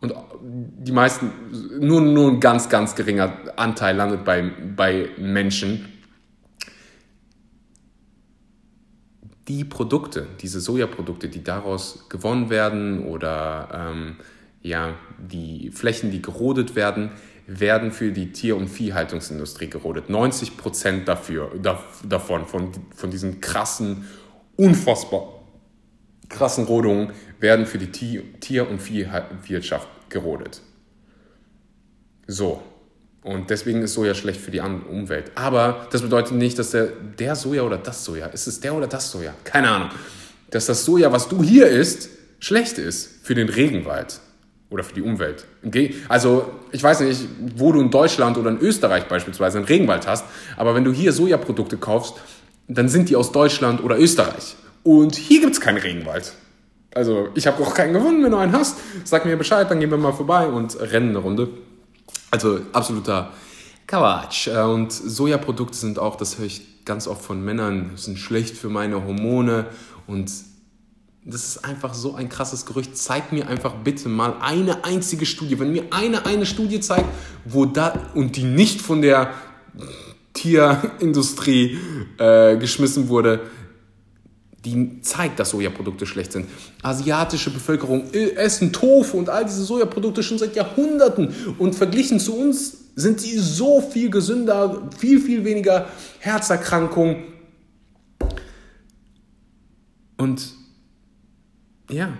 Und 0.00 0.14
die 0.40 0.92
meisten, 0.92 1.32
nur, 1.80 2.00
nur 2.00 2.30
ein 2.30 2.40
ganz, 2.40 2.68
ganz 2.68 2.94
geringer 2.94 3.32
Anteil 3.56 3.96
landet 3.96 4.24
bei, 4.24 4.50
bei 4.76 5.08
Menschen. 5.18 5.88
Die 9.48 9.64
Produkte, 9.64 10.26
diese 10.40 10.60
Sojaprodukte, 10.60 11.28
die 11.28 11.42
daraus 11.42 12.06
gewonnen 12.08 12.48
werden 12.50 13.06
oder 13.06 13.68
ähm, 13.72 14.16
ja, 14.68 14.94
die 15.18 15.70
Flächen, 15.70 16.10
die 16.10 16.22
gerodet 16.22 16.76
werden, 16.76 17.10
werden 17.46 17.92
für 17.92 18.12
die 18.12 18.32
Tier- 18.32 18.56
und 18.56 18.68
Viehhaltungsindustrie 18.68 19.68
gerodet. 19.68 20.10
90 20.10 20.56
Prozent 20.58 21.08
dafür, 21.08 21.50
da, 21.60 21.82
davon, 22.06 22.46
von, 22.46 22.72
von 22.94 23.10
diesen 23.10 23.40
krassen, 23.40 24.04
unfassbar 24.56 25.34
krassen 26.28 26.64
Rodungen, 26.64 27.12
werden 27.40 27.64
für 27.64 27.78
die 27.78 27.90
Tier- 27.90 28.68
und 28.68 28.80
Viehwirtschaft 28.80 29.88
gerodet. 30.10 30.60
So. 32.26 32.62
Und 33.22 33.50
deswegen 33.50 33.82
ist 33.82 33.94
Soja 33.94 34.14
schlecht 34.14 34.40
für 34.40 34.50
die 34.50 34.60
Umwelt. 34.60 35.32
Aber 35.34 35.88
das 35.90 36.02
bedeutet 36.02 36.36
nicht, 36.36 36.58
dass 36.58 36.70
der, 36.70 36.86
der 36.86 37.34
Soja 37.34 37.62
oder 37.62 37.78
das 37.78 38.04
Soja, 38.04 38.26
ist 38.26 38.46
es 38.46 38.60
der 38.60 38.74
oder 38.74 38.86
das 38.86 39.10
Soja? 39.10 39.34
Keine 39.44 39.70
Ahnung. 39.70 39.90
Dass 40.50 40.66
das 40.66 40.84
Soja, 40.84 41.12
was 41.12 41.28
du 41.28 41.42
hier 41.42 41.68
isst, 41.68 42.10
schlecht 42.40 42.78
ist 42.78 43.24
für 43.26 43.34
den 43.34 43.48
Regenwald 43.48 44.20
oder 44.70 44.84
für 44.84 44.94
die 44.94 45.02
Umwelt. 45.02 45.46
Also 46.08 46.50
ich 46.72 46.82
weiß 46.82 47.00
nicht, 47.00 47.26
wo 47.56 47.72
du 47.72 47.80
in 47.80 47.90
Deutschland 47.90 48.36
oder 48.36 48.50
in 48.50 48.58
Österreich 48.58 49.08
beispielsweise 49.08 49.58
einen 49.58 49.66
Regenwald 49.66 50.06
hast, 50.06 50.24
aber 50.56 50.74
wenn 50.74 50.84
du 50.84 50.92
hier 50.92 51.12
Sojaprodukte 51.12 51.78
kaufst, 51.78 52.14
dann 52.68 52.88
sind 52.88 53.08
die 53.08 53.16
aus 53.16 53.32
Deutschland 53.32 53.82
oder 53.82 53.98
Österreich. 53.98 54.56
Und 54.82 55.16
hier 55.16 55.40
gibt 55.40 55.54
es 55.54 55.60
keinen 55.60 55.78
Regenwald. 55.78 56.34
Also 56.94 57.28
ich 57.34 57.46
habe 57.46 57.62
auch 57.62 57.74
keinen 57.74 57.92
gefunden. 57.92 58.24
Wenn 58.24 58.32
du 58.32 58.38
einen 58.38 58.52
hast, 58.52 58.78
sag 59.04 59.24
mir 59.24 59.36
Bescheid, 59.36 59.70
dann 59.70 59.80
gehen 59.80 59.90
wir 59.90 59.98
mal 59.98 60.12
vorbei 60.12 60.46
und 60.46 60.78
rennen 60.80 61.10
eine 61.10 61.18
Runde. 61.18 61.48
Also 62.30 62.60
absoluter 62.72 63.32
Quatsch. 63.86 64.48
Äh, 64.48 64.62
und 64.62 64.92
Sojaprodukte 64.92 65.76
sind 65.76 65.98
auch, 65.98 66.16
das 66.16 66.38
höre 66.38 66.46
ich 66.46 66.84
ganz 66.84 67.06
oft 67.06 67.22
von 67.22 67.44
Männern, 67.44 67.92
sind 67.96 68.18
schlecht 68.18 68.56
für 68.56 68.68
meine 68.68 69.04
Hormone. 69.04 69.66
Und 70.06 70.30
das 71.30 71.44
ist 71.46 71.64
einfach 71.64 71.92
so 71.92 72.14
ein 72.14 72.28
krasses 72.28 72.64
Gerücht. 72.64 72.96
Zeig 72.96 73.32
mir 73.32 73.48
einfach 73.48 73.74
bitte 73.84 74.08
mal 74.08 74.36
eine 74.40 74.84
einzige 74.84 75.26
Studie. 75.26 75.58
Wenn 75.58 75.72
mir 75.72 75.84
eine, 75.90 76.24
eine 76.24 76.46
Studie 76.46 76.80
zeigt, 76.80 77.04
wo 77.44 77.66
da, 77.66 78.10
und 78.14 78.36
die 78.36 78.44
nicht 78.44 78.80
von 78.80 79.02
der 79.02 79.34
Tierindustrie 80.32 81.78
äh, 82.18 82.56
geschmissen 82.56 83.08
wurde, 83.08 83.40
die 84.64 85.00
zeigt, 85.02 85.38
dass 85.38 85.50
Sojaprodukte 85.50 86.06
schlecht 86.06 86.32
sind. 86.32 86.46
Asiatische 86.82 87.50
Bevölkerung 87.50 88.12
äh, 88.12 88.30
essen 88.34 88.72
Tofu 88.72 89.18
und 89.18 89.28
all 89.28 89.44
diese 89.44 89.64
Sojaprodukte 89.64 90.22
schon 90.22 90.38
seit 90.38 90.56
Jahrhunderten 90.56 91.34
und 91.58 91.74
verglichen 91.74 92.20
zu 92.20 92.36
uns 92.36 92.76
sind 92.96 93.20
sie 93.20 93.38
so 93.38 93.80
viel 93.82 94.10
gesünder, 94.10 94.88
viel, 94.98 95.20
viel 95.20 95.44
weniger 95.44 95.86
Herzerkrankungen. 96.18 97.24
Und 100.16 100.57
ja, 101.90 102.12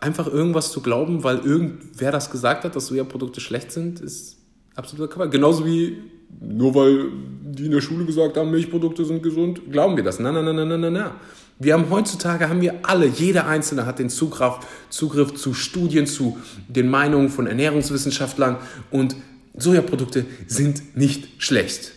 einfach 0.00 0.26
irgendwas 0.26 0.72
zu 0.72 0.80
glauben, 0.80 1.22
weil 1.22 1.38
irgendwer 1.38 2.12
das 2.12 2.30
gesagt 2.30 2.64
hat, 2.64 2.74
dass 2.74 2.86
Sojaprodukte 2.86 3.40
schlecht 3.40 3.72
sind, 3.72 4.00
ist 4.00 4.36
absoluter 4.74 5.12
Quatsch. 5.12 5.30
Genauso 5.30 5.64
wie 5.64 5.98
nur 6.40 6.74
weil 6.74 7.08
die 7.42 7.66
in 7.66 7.72
der 7.72 7.80
Schule 7.80 8.04
gesagt 8.04 8.36
haben, 8.36 8.50
Milchprodukte 8.50 9.04
sind 9.04 9.22
gesund, 9.22 9.60
glauben 9.70 9.96
wir 9.96 10.04
das. 10.04 10.18
Nein, 10.18 10.34
nein, 10.34 10.44
nein, 10.44 10.56
nein, 10.56 10.68
nein, 10.68 10.80
nein, 10.80 10.92
nein. 10.92 11.10
Wir 11.58 11.74
haben 11.74 11.90
heutzutage, 11.90 12.48
haben 12.48 12.60
wir 12.60 12.74
alle, 12.82 13.06
jeder 13.06 13.46
Einzelne 13.46 13.86
hat 13.86 13.98
den 13.98 14.10
Zugriff, 14.10 14.54
Zugriff 14.88 15.34
zu 15.34 15.54
Studien, 15.54 16.06
zu 16.06 16.38
den 16.68 16.88
Meinungen 16.88 17.28
von 17.28 17.46
Ernährungswissenschaftlern 17.46 18.56
und 18.90 19.14
Sojaprodukte 19.54 20.24
sind 20.46 20.96
nicht 20.96 21.28
schlecht. 21.42 21.92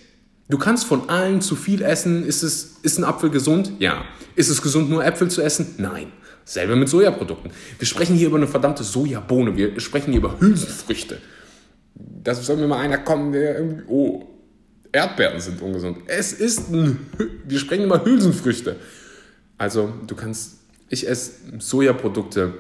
Du 0.50 0.58
kannst 0.58 0.86
von 0.86 1.10
allen 1.10 1.42
zu 1.42 1.56
viel 1.56 1.82
essen. 1.82 2.24
Ist, 2.24 2.44
es, 2.44 2.76
ist 2.84 3.00
ein 3.00 3.04
Apfel 3.04 3.32
gesund? 3.32 3.72
Ja. 3.80 4.04
Ist 4.36 4.50
es 4.50 4.62
gesund, 4.62 4.90
nur 4.90 5.04
Äpfel 5.04 5.30
zu 5.30 5.42
essen? 5.42 5.74
Nein. 5.78 6.12
Selber 6.46 6.75
mit 6.75 6.88
Sojaprodukten. 6.88 7.52
Wir 7.80 7.88
sprechen 7.88 8.16
hier 8.16 8.28
über 8.28 8.38
eine 8.38 8.48
verdammte 8.48 8.84
Sojabohne. 8.84 9.58
Wir 9.58 9.80
sprechen 9.80 10.12
hier 10.12 10.20
über 10.20 10.40
Hülsenfrüchte. 10.40 11.18
Das 11.96 12.46
soll 12.46 12.58
mir 12.58 12.68
mal 12.68 12.80
einer 12.80 13.00
kommen, 13.00 13.32
der 13.32 13.58
irgendwie, 13.58 13.84
oh, 13.88 14.24
Erdbeeren 14.92 15.42
sind 15.42 15.62
ungesund. 15.62 15.98
Es 16.08 16.34
ist 16.34 16.72
ein, 16.72 17.08
wir 17.46 17.60
sprechen 17.60 17.86
über 17.86 18.06
Hülsenfrüchte. 18.06 18.78
Also, 19.58 19.92
du 20.06 20.16
kannst, 20.16 20.60
ich 20.90 21.08
esse 21.08 21.32
Sojaprodukte 21.60 22.54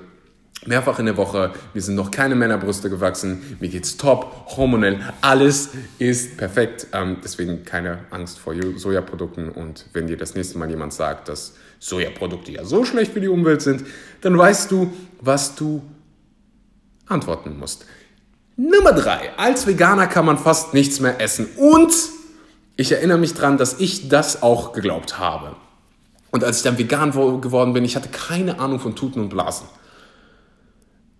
mehrfach 0.65 0.99
in 0.99 1.05
der 1.05 1.17
Woche. 1.17 1.53
Mir 1.73 1.81
sind 1.81 1.95
noch 1.95 2.11
keine 2.11 2.35
Männerbrüste 2.35 2.89
gewachsen. 2.89 3.57
Mir 3.59 3.69
geht's 3.69 3.97
top, 3.97 4.47
hormonell. 4.57 4.99
Alles 5.21 5.69
ist 5.99 6.37
perfekt. 6.37 6.87
Ähm, 6.91 7.17
deswegen 7.23 7.65
keine 7.65 7.99
Angst 8.09 8.39
vor 8.39 8.55
Sojaprodukten. 8.77 9.49
Und 9.49 9.85
wenn 9.93 10.07
dir 10.07 10.17
das 10.17 10.35
nächste 10.35 10.57
Mal 10.57 10.69
jemand 10.69 10.93
sagt, 10.93 11.29
dass 11.29 11.53
Sojaprodukte 11.79 12.51
ja 12.51 12.65
so 12.65 12.85
schlecht 12.85 13.13
für 13.13 13.21
die 13.21 13.27
Umwelt 13.27 13.61
sind, 13.61 13.83
dann 14.21 14.37
weißt 14.37 14.71
du, 14.71 14.91
was 15.21 15.55
du 15.55 15.81
antworten 17.07 17.57
musst. 17.59 17.85
Nummer 18.57 18.93
drei. 18.93 19.37
Als 19.37 19.67
Veganer 19.67 20.07
kann 20.07 20.25
man 20.25 20.37
fast 20.37 20.73
nichts 20.73 20.99
mehr 20.99 21.19
essen. 21.19 21.47
Und 21.57 21.93
ich 22.77 22.91
erinnere 22.91 23.17
mich 23.17 23.33
daran, 23.33 23.57
dass 23.57 23.79
ich 23.79 24.09
das 24.09 24.43
auch 24.43 24.73
geglaubt 24.73 25.19
habe. 25.19 25.55
Und 26.31 26.43
als 26.43 26.57
ich 26.57 26.63
dann 26.63 26.77
vegan 26.77 27.11
geworden 27.11 27.73
bin, 27.73 27.85
ich 27.85 27.95
hatte 27.95 28.09
keine 28.09 28.59
Ahnung 28.59 28.79
von 28.79 28.95
Tuten 28.95 29.21
und 29.21 29.29
Blasen. 29.29 29.67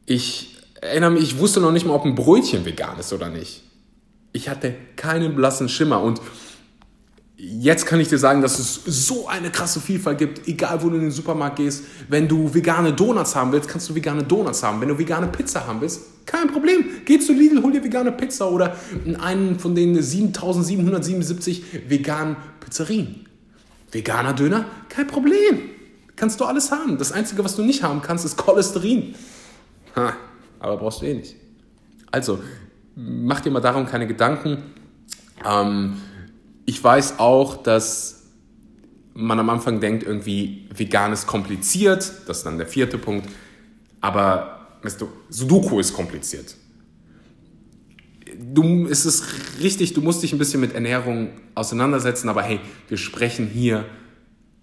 Ich 0.06 0.58
erinnere 0.82 1.12
mich, 1.12 1.24
ich 1.24 1.40
wusste 1.40 1.62
noch 1.62 1.72
nicht 1.72 1.86
mal, 1.86 1.94
ob 1.94 2.06
ein 2.06 2.16
Brötchen 2.16 2.66
vegan 2.66 3.00
ist 3.00 3.14
oder 3.14 3.30
nicht. 3.30 3.64
Ich 4.34 4.50
hatte 4.50 4.76
keinen 4.96 5.36
blassen 5.36 5.70
Schimmer 5.70 6.02
und 6.02 6.20
jetzt 7.38 7.86
kann 7.86 8.00
ich 8.00 8.08
dir 8.08 8.18
sagen, 8.18 8.42
dass 8.42 8.60
es 8.60 8.82
so 8.86 9.28
eine 9.28 9.50
krasse 9.50 9.80
Vielfalt 9.82 10.18
gibt, 10.18 10.48
egal 10.48 10.82
wo 10.82 10.90
du 10.90 10.96
in 10.96 11.02
den 11.02 11.12
Supermarkt 11.12 11.58
gehst. 11.58 11.84
Wenn 12.08 12.28
du 12.28 12.54
vegane 12.54 12.94
Donuts 12.94 13.36
haben 13.36 13.52
willst, 13.52 13.68
kannst 13.68 13.90
du 13.90 13.96
vegane 13.96 14.24
Donuts 14.24 14.64
haben. 14.64 14.80
Wenn 14.82 14.90
du 14.90 14.98
vegane 14.98 15.28
Pizza 15.28 15.66
haben 15.68 15.82
willst, 15.82 16.02
kein 16.26 16.48
Problem. 16.48 16.86
Geh 17.06 17.20
zu 17.20 17.34
Lidl, 17.34 17.62
hol 17.62 17.72
dir 17.72 17.84
vegane 17.84 18.12
Pizza 18.12 18.50
oder 18.50 18.76
einen 19.20 19.60
von 19.60 19.76
den 19.76 20.02
7777 20.02 21.90
veganen 21.90 22.38
Pizzerien. 22.60 23.26
Veganer 23.92 24.34
Döner, 24.34 24.66
kein 24.90 25.08
Problem. 25.08 25.60
Kannst 26.16 26.40
du 26.40 26.46
alles 26.46 26.72
haben. 26.72 26.98
Das 26.98 27.12
Einzige, 27.12 27.44
was 27.44 27.56
du 27.56 27.64
nicht 27.64 27.84
haben 27.84 28.02
kannst, 28.02 28.26
ist 28.26 28.38
Cholesterin. 28.38 29.16
Ha, 29.96 30.14
aber 30.60 30.78
brauchst 30.78 31.02
du 31.02 31.06
eh 31.06 31.14
nicht. 31.14 31.36
Also, 32.12 32.40
mach 32.96 33.42
dir 33.42 33.52
mal 33.52 33.60
darum 33.60 33.86
keine 33.86 34.08
Gedanken. 34.08 34.64
Ähm, 35.46 35.96
ich 36.66 36.84
weiß 36.84 37.20
auch, 37.20 37.62
dass 37.62 38.24
man 39.14 39.40
am 39.40 39.50
Anfang 39.50 39.80
denkt, 39.80 40.04
irgendwie 40.04 40.68
vegan 40.76 41.14
ist 41.14 41.26
kompliziert. 41.26 42.12
Das 42.28 42.40
ist 42.40 42.44
dann 42.46 42.58
der 42.58 42.68
vierte 42.68 42.98
Punkt. 42.98 43.30
Aber 44.02 44.78
weißt 44.84 45.02
du, 45.02 45.08
Sudoku 45.30 45.80
ist 45.80 45.94
kompliziert. 45.94 46.56
Du, 48.38 48.88
es 48.88 49.06
ist 49.06 49.24
richtig, 49.62 49.94
du 49.94 50.02
musst 50.02 50.22
dich 50.22 50.34
ein 50.34 50.38
bisschen 50.38 50.60
mit 50.60 50.74
Ernährung 50.74 51.30
auseinandersetzen, 51.56 52.28
aber 52.28 52.44
hey, 52.44 52.60
wir 52.90 52.98
sprechen 52.98 53.48
hier 53.48 53.86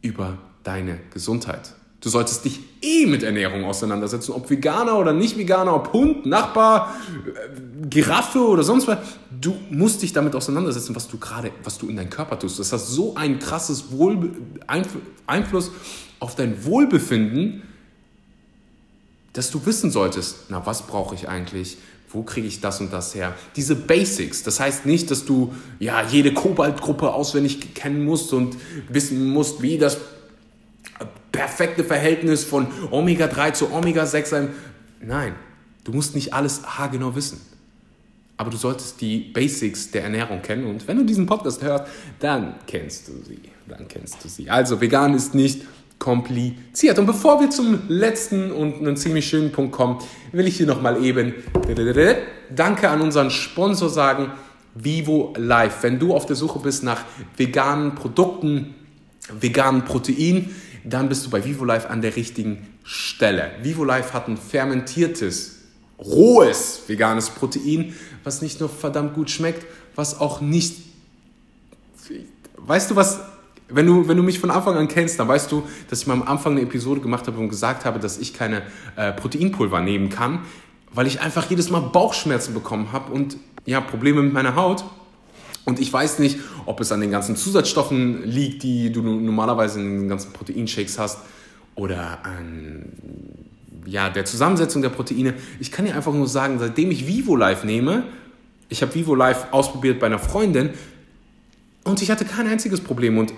über 0.03 0.39
deine 0.63 1.01
Gesundheit. 1.13 1.75
Du 2.03 2.09
solltest 2.09 2.45
dich 2.45 2.59
eh 2.83 3.07
mit 3.07 3.23
Ernährung 3.23 3.65
auseinandersetzen, 3.65 4.33
ob 4.33 4.51
Veganer 4.51 4.99
oder 4.99 5.13
nicht 5.13 5.39
Veganer, 5.39 5.77
ob 5.77 5.93
Hund, 5.93 6.27
Nachbar, 6.27 6.97
äh, 7.25 7.87
Giraffe 7.89 8.41
oder 8.41 8.65
sonst 8.65 8.89
was. 8.89 8.99
Du 9.41 9.57
musst 9.71 10.03
dich 10.03 10.13
damit 10.13 10.35
auseinandersetzen, 10.35 10.97
was 10.97 11.07
du 11.07 11.19
gerade, 11.19 11.53
was 11.63 11.79
du 11.79 11.89
in 11.89 11.97
deinem 11.97 12.11
Körper 12.11 12.41
tust. 12.41 12.59
Das 12.59 12.73
hat 12.73 12.81
so 12.81 13.15
ein 13.15 13.39
krasses 13.39 13.93
Wohl, 13.93 14.33
Einfluss 15.27 15.71
auf 16.19 16.35
dein 16.35 16.65
Wohlbefinden, 16.65 17.63
dass 19.33 19.53
du 19.53 19.65
wissen 19.65 19.93
solltest, 19.93 20.47
na, 20.49 20.67
was 20.67 20.83
brauche 20.83 21.15
ich 21.15 21.29
eigentlich? 21.29 21.79
Wo 22.11 22.23
kriege 22.23 22.49
ich 22.49 22.61
das 22.61 22.81
und 22.81 22.93
das 22.93 23.15
her? 23.15 23.33
Diese 23.55 23.77
Basics. 23.77 24.43
Das 24.43 24.59
heißt 24.59 24.87
nicht, 24.87 25.11
dass 25.11 25.25
du 25.25 25.55
ja 25.79 26.03
jede 26.03 26.35
Kobaltgruppe 26.35 27.15
auswendig 27.15 27.75
kennen 27.75 28.05
musst 28.05 28.33
und 28.33 28.57
wissen 28.89 29.31
musst, 29.31 29.63
wie 29.63 29.79
das 29.79 29.99
perfekte 31.43 31.83
Verhältnis 31.83 32.45
von 32.45 32.69
Omega-3 32.93 33.53
zu 33.53 33.73
Omega-6 33.73 34.27
sein. 34.27 34.49
Nein, 35.01 35.35
du 35.83 35.91
musst 35.91 36.15
nicht 36.15 36.33
alles 36.33 36.63
haargenau 36.65 37.17
wissen. 37.17 37.41
Aber 38.37 38.49
du 38.51 38.57
solltest 38.57 39.01
die 39.01 39.19
Basics 39.19 39.91
der 39.91 40.05
Ernährung 40.05 40.41
kennen. 40.41 40.67
Und 40.67 40.87
wenn 40.87 40.97
du 40.99 41.05
diesen 41.05 41.27
Podcast 41.27 41.61
hörst, 41.61 41.87
dann 42.21 42.55
kennst 42.69 43.09
du 43.09 43.13
sie. 43.27 43.41
Dann 43.69 43.89
kennst 43.89 44.23
du 44.23 44.29
sie. 44.29 44.51
Also, 44.51 44.81
vegan 44.81 45.15
ist 45.15 45.35
nicht 45.35 45.63
kompliziert. 45.99 47.01
Und 47.01 47.07
bevor 47.07 47.41
wir 47.41 47.51
zum 47.51 47.89
letzten 47.89 48.53
und 48.53 48.77
einen 48.77 48.97
ziemlich 48.97 49.27
schönen 49.27 49.51
Punkt 49.51 49.73
kommen, 49.73 49.99
will 50.31 50.47
ich 50.47 50.57
hier 50.57 50.67
nochmal 50.67 51.05
eben 51.05 51.35
Danke 52.55 52.89
an 52.89 53.01
unseren 53.01 53.31
Sponsor 53.31 53.89
sagen, 53.91 54.31
Vivo 54.75 55.35
Life. 55.37 55.83
Wenn 55.83 55.99
du 55.99 56.15
auf 56.15 56.27
der 56.27 56.37
Suche 56.37 56.61
bist 56.61 56.85
nach 56.85 57.05
veganen 57.37 57.97
Produkten, 57.97 58.75
veganen 59.41 59.85
Protein, 59.85 60.51
dann 60.85 61.09
bist 61.09 61.27
du 61.27 61.31
bei 61.31 61.45
VivoLife 61.45 61.89
an 61.89 62.03
der 62.03 62.17
richtigen 62.17 62.69
Stelle. 62.85 63.53
VivoLife 63.63 64.13
hat 64.13 64.29
ein 64.29 64.37
fermentiertes, 64.37 65.61
rohes 65.99 66.83
veganes 66.87 67.31
Protein, 67.31 67.95
was 68.25 68.43
nicht 68.43 68.61
nur 68.61 68.69
verdammt 68.69 69.15
gut 69.15 69.31
schmeckt, 69.31 69.67
was 69.95 70.21
auch 70.21 70.41
nicht. 70.41 70.79
Weißt 72.57 72.91
du 72.91 72.97
was? 72.97 73.21
Wenn 73.69 73.87
du, 73.87 74.07
wenn 74.07 74.17
du 74.17 74.23
mich 74.23 74.39
von 74.39 74.51
Anfang 74.51 74.77
an 74.77 74.89
kennst, 74.89 75.19
dann 75.19 75.29
weißt 75.29 75.51
du, 75.51 75.63
dass 75.89 76.03
ich 76.03 76.07
mal 76.07 76.15
am 76.15 76.23
Anfang 76.23 76.53
eine 76.53 76.63
Episode 76.63 77.01
gemacht 77.01 77.27
habe 77.27 77.39
und 77.39 77.49
gesagt 77.49 77.85
habe, 77.85 77.99
dass 77.99 78.19
ich 78.19 78.35
keine 78.35 78.63
äh, 78.97 79.13
Proteinpulver 79.13 79.81
nehmen 79.81 80.11
kann, 80.11 80.41
weil 80.93 81.07
ich 81.07 81.21
einfach 81.21 81.49
jedes 81.49 81.71
Mal 81.71 81.81
Bauchschmerzen 81.81 82.53
bekommen 82.53 82.93
habe 82.93 83.13
und 83.13 83.39
ja, 83.65 83.81
Probleme 83.81 84.23
mit 84.23 84.33
meiner 84.33 84.57
Haut. 84.57 84.85
Und 85.65 85.79
ich 85.79 85.93
weiß 85.93 86.19
nicht, 86.19 86.39
ob 86.67 86.81
es 86.81 86.91
an 86.91 87.01
den 87.01 87.11
ganzen 87.11 87.37
Zusatzstoffen 87.37 88.25
liegt, 88.25 88.63
die 88.63 88.91
du 88.91 89.03
normalerweise 89.03 89.81
in 89.81 90.01
den 90.01 90.09
ganzen 90.09 90.33
Proteinshakes 90.33 90.99
hast, 90.99 91.19
oder 91.75 92.25
an 92.25 92.93
ja, 93.87 94.11
der 94.11 94.25
Zusammensetzung 94.25 94.83
der 94.83 94.91
Proteine. 94.91 95.35
Ich 95.59 95.73
kann 95.73 95.85
dir 95.85 95.95
einfach 95.95 96.13
nur 96.13 96.29
sagen, 96.29 96.59
seitdem 96.59 96.91
ich 96.91 97.07
Vivo 97.07 97.37
Live 97.37 97.65
nehme, 97.65 98.05
ich 98.69 98.83
habe 98.83 98.95
Vivo 98.95 99.15
Live 99.15 99.47
ausprobiert 99.51 100.01
bei 100.01 100.07
einer 100.07 100.19
Freundin 100.19 100.71
und 101.85 102.01
ich 102.01 102.11
hatte 102.11 102.25
kein 102.25 102.47
einziges 102.47 102.81
Problem. 102.81 103.19
Und 103.19 103.33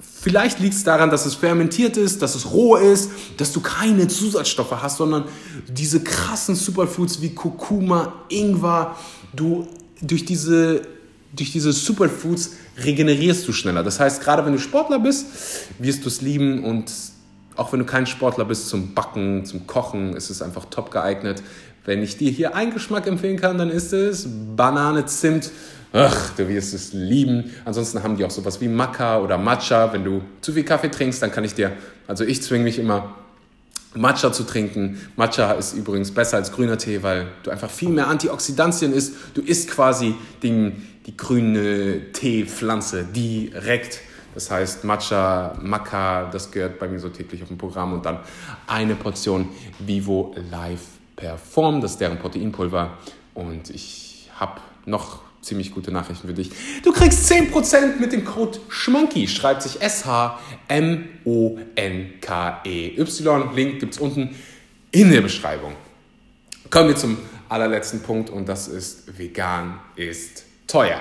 vielleicht 0.00 0.58
liegt 0.58 0.74
es 0.74 0.84
daran, 0.84 1.10
dass 1.10 1.26
es 1.26 1.34
fermentiert 1.34 1.96
ist, 1.96 2.22
dass 2.22 2.34
es 2.34 2.50
roh 2.50 2.76
ist, 2.76 3.10
dass 3.36 3.52
du 3.52 3.60
keine 3.60 4.08
Zusatzstoffe 4.08 4.82
hast, 4.82 4.96
sondern 4.96 5.24
diese 5.68 6.02
krassen 6.02 6.54
Superfoods 6.54 7.20
wie 7.20 7.34
Kurkuma, 7.34 8.24
Ingwer, 8.30 8.96
du 9.34 9.68
durch 10.00 10.24
diese 10.24 10.82
durch 11.34 11.52
diese 11.52 11.72
Superfoods 11.72 12.52
regenerierst 12.84 13.46
du 13.46 13.52
schneller. 13.52 13.82
Das 13.82 14.00
heißt, 14.00 14.22
gerade 14.22 14.44
wenn 14.44 14.52
du 14.52 14.58
Sportler 14.58 14.98
bist, 14.98 15.26
wirst 15.78 16.04
du 16.04 16.08
es 16.08 16.20
lieben 16.20 16.64
und 16.64 16.92
auch 17.56 17.72
wenn 17.72 17.78
du 17.80 17.86
kein 17.86 18.06
Sportler 18.06 18.44
bist, 18.44 18.68
zum 18.68 18.94
Backen, 18.94 19.44
zum 19.44 19.66
Kochen 19.66 20.16
ist 20.16 20.30
es 20.30 20.42
einfach 20.42 20.66
top 20.66 20.90
geeignet. 20.90 21.42
Wenn 21.84 22.02
ich 22.02 22.16
dir 22.16 22.30
hier 22.30 22.56
einen 22.56 22.72
Geschmack 22.72 23.06
empfehlen 23.06 23.38
kann, 23.38 23.58
dann 23.58 23.70
ist 23.70 23.92
es 23.92 24.26
Banane, 24.56 25.06
Zimt. 25.06 25.50
Ach, 25.92 26.30
du 26.36 26.48
wirst 26.48 26.74
es 26.74 26.92
lieben. 26.92 27.52
Ansonsten 27.64 28.02
haben 28.02 28.16
die 28.16 28.24
auch 28.24 28.30
sowas 28.30 28.60
wie 28.60 28.68
Maca 28.68 29.20
oder 29.20 29.38
Matcha. 29.38 29.92
Wenn 29.92 30.02
du 30.02 30.22
zu 30.40 30.52
viel 30.52 30.64
Kaffee 30.64 30.90
trinkst, 30.90 31.22
dann 31.22 31.30
kann 31.30 31.44
ich 31.44 31.54
dir, 31.54 31.72
also 32.08 32.24
ich 32.24 32.42
zwinge 32.42 32.64
mich 32.64 32.80
immer 32.80 33.14
Matcha 33.94 34.32
zu 34.32 34.42
trinken. 34.42 35.00
Matcha 35.14 35.52
ist 35.52 35.74
übrigens 35.74 36.10
besser 36.10 36.38
als 36.38 36.50
grüner 36.50 36.78
Tee, 36.78 37.02
weil 37.02 37.28
du 37.44 37.50
einfach 37.50 37.70
viel 37.70 37.90
mehr 37.90 38.08
Antioxidantien 38.08 38.92
isst. 38.92 39.14
Du 39.34 39.40
isst 39.40 39.70
quasi 39.70 40.16
den, 40.42 40.82
die 41.06 41.16
grüne 41.16 42.12
Teepflanze 42.12 43.04
direkt. 43.04 44.00
Das 44.34 44.50
heißt, 44.50 44.84
Matcha, 44.84 45.56
Maca, 45.62 46.28
das 46.30 46.50
gehört 46.50 46.78
bei 46.78 46.88
mir 46.88 46.98
so 46.98 47.08
täglich 47.08 47.42
auf 47.42 47.48
dem 47.48 47.58
Programm. 47.58 47.92
Und 47.92 48.04
dann 48.04 48.18
eine 48.66 48.94
Portion 48.94 49.48
Vivo 49.78 50.34
Live 50.50 50.82
Perform, 51.16 51.80
das 51.80 51.92
ist 51.92 52.00
deren 52.00 52.18
Proteinpulver. 52.18 52.98
Und 53.34 53.70
ich 53.70 54.28
habe 54.34 54.60
noch 54.86 55.20
ziemlich 55.40 55.72
gute 55.72 55.92
Nachrichten 55.92 56.26
für 56.26 56.34
dich. 56.34 56.50
Du 56.82 56.92
kriegst 56.92 57.30
10% 57.30 58.00
mit 58.00 58.12
dem 58.12 58.24
Code 58.24 58.58
SCHMONKY. 58.68 59.28
Schreibt 59.28 59.62
sich 59.62 59.80
S-H-M-O-N-K-E-Y. 59.80 60.34
Link 63.54 63.78
gibt 63.78 63.94
es 63.94 64.00
unten 64.00 64.34
in 64.90 65.10
der 65.10 65.20
Beschreibung. 65.20 65.74
Kommen 66.70 66.88
wir 66.88 66.96
zum 66.96 67.18
allerletzten 67.48 68.00
Punkt 68.00 68.30
und 68.30 68.48
das 68.48 68.66
ist 68.68 69.18
vegan 69.18 69.78
ist 69.96 70.44
teuer. 70.66 71.00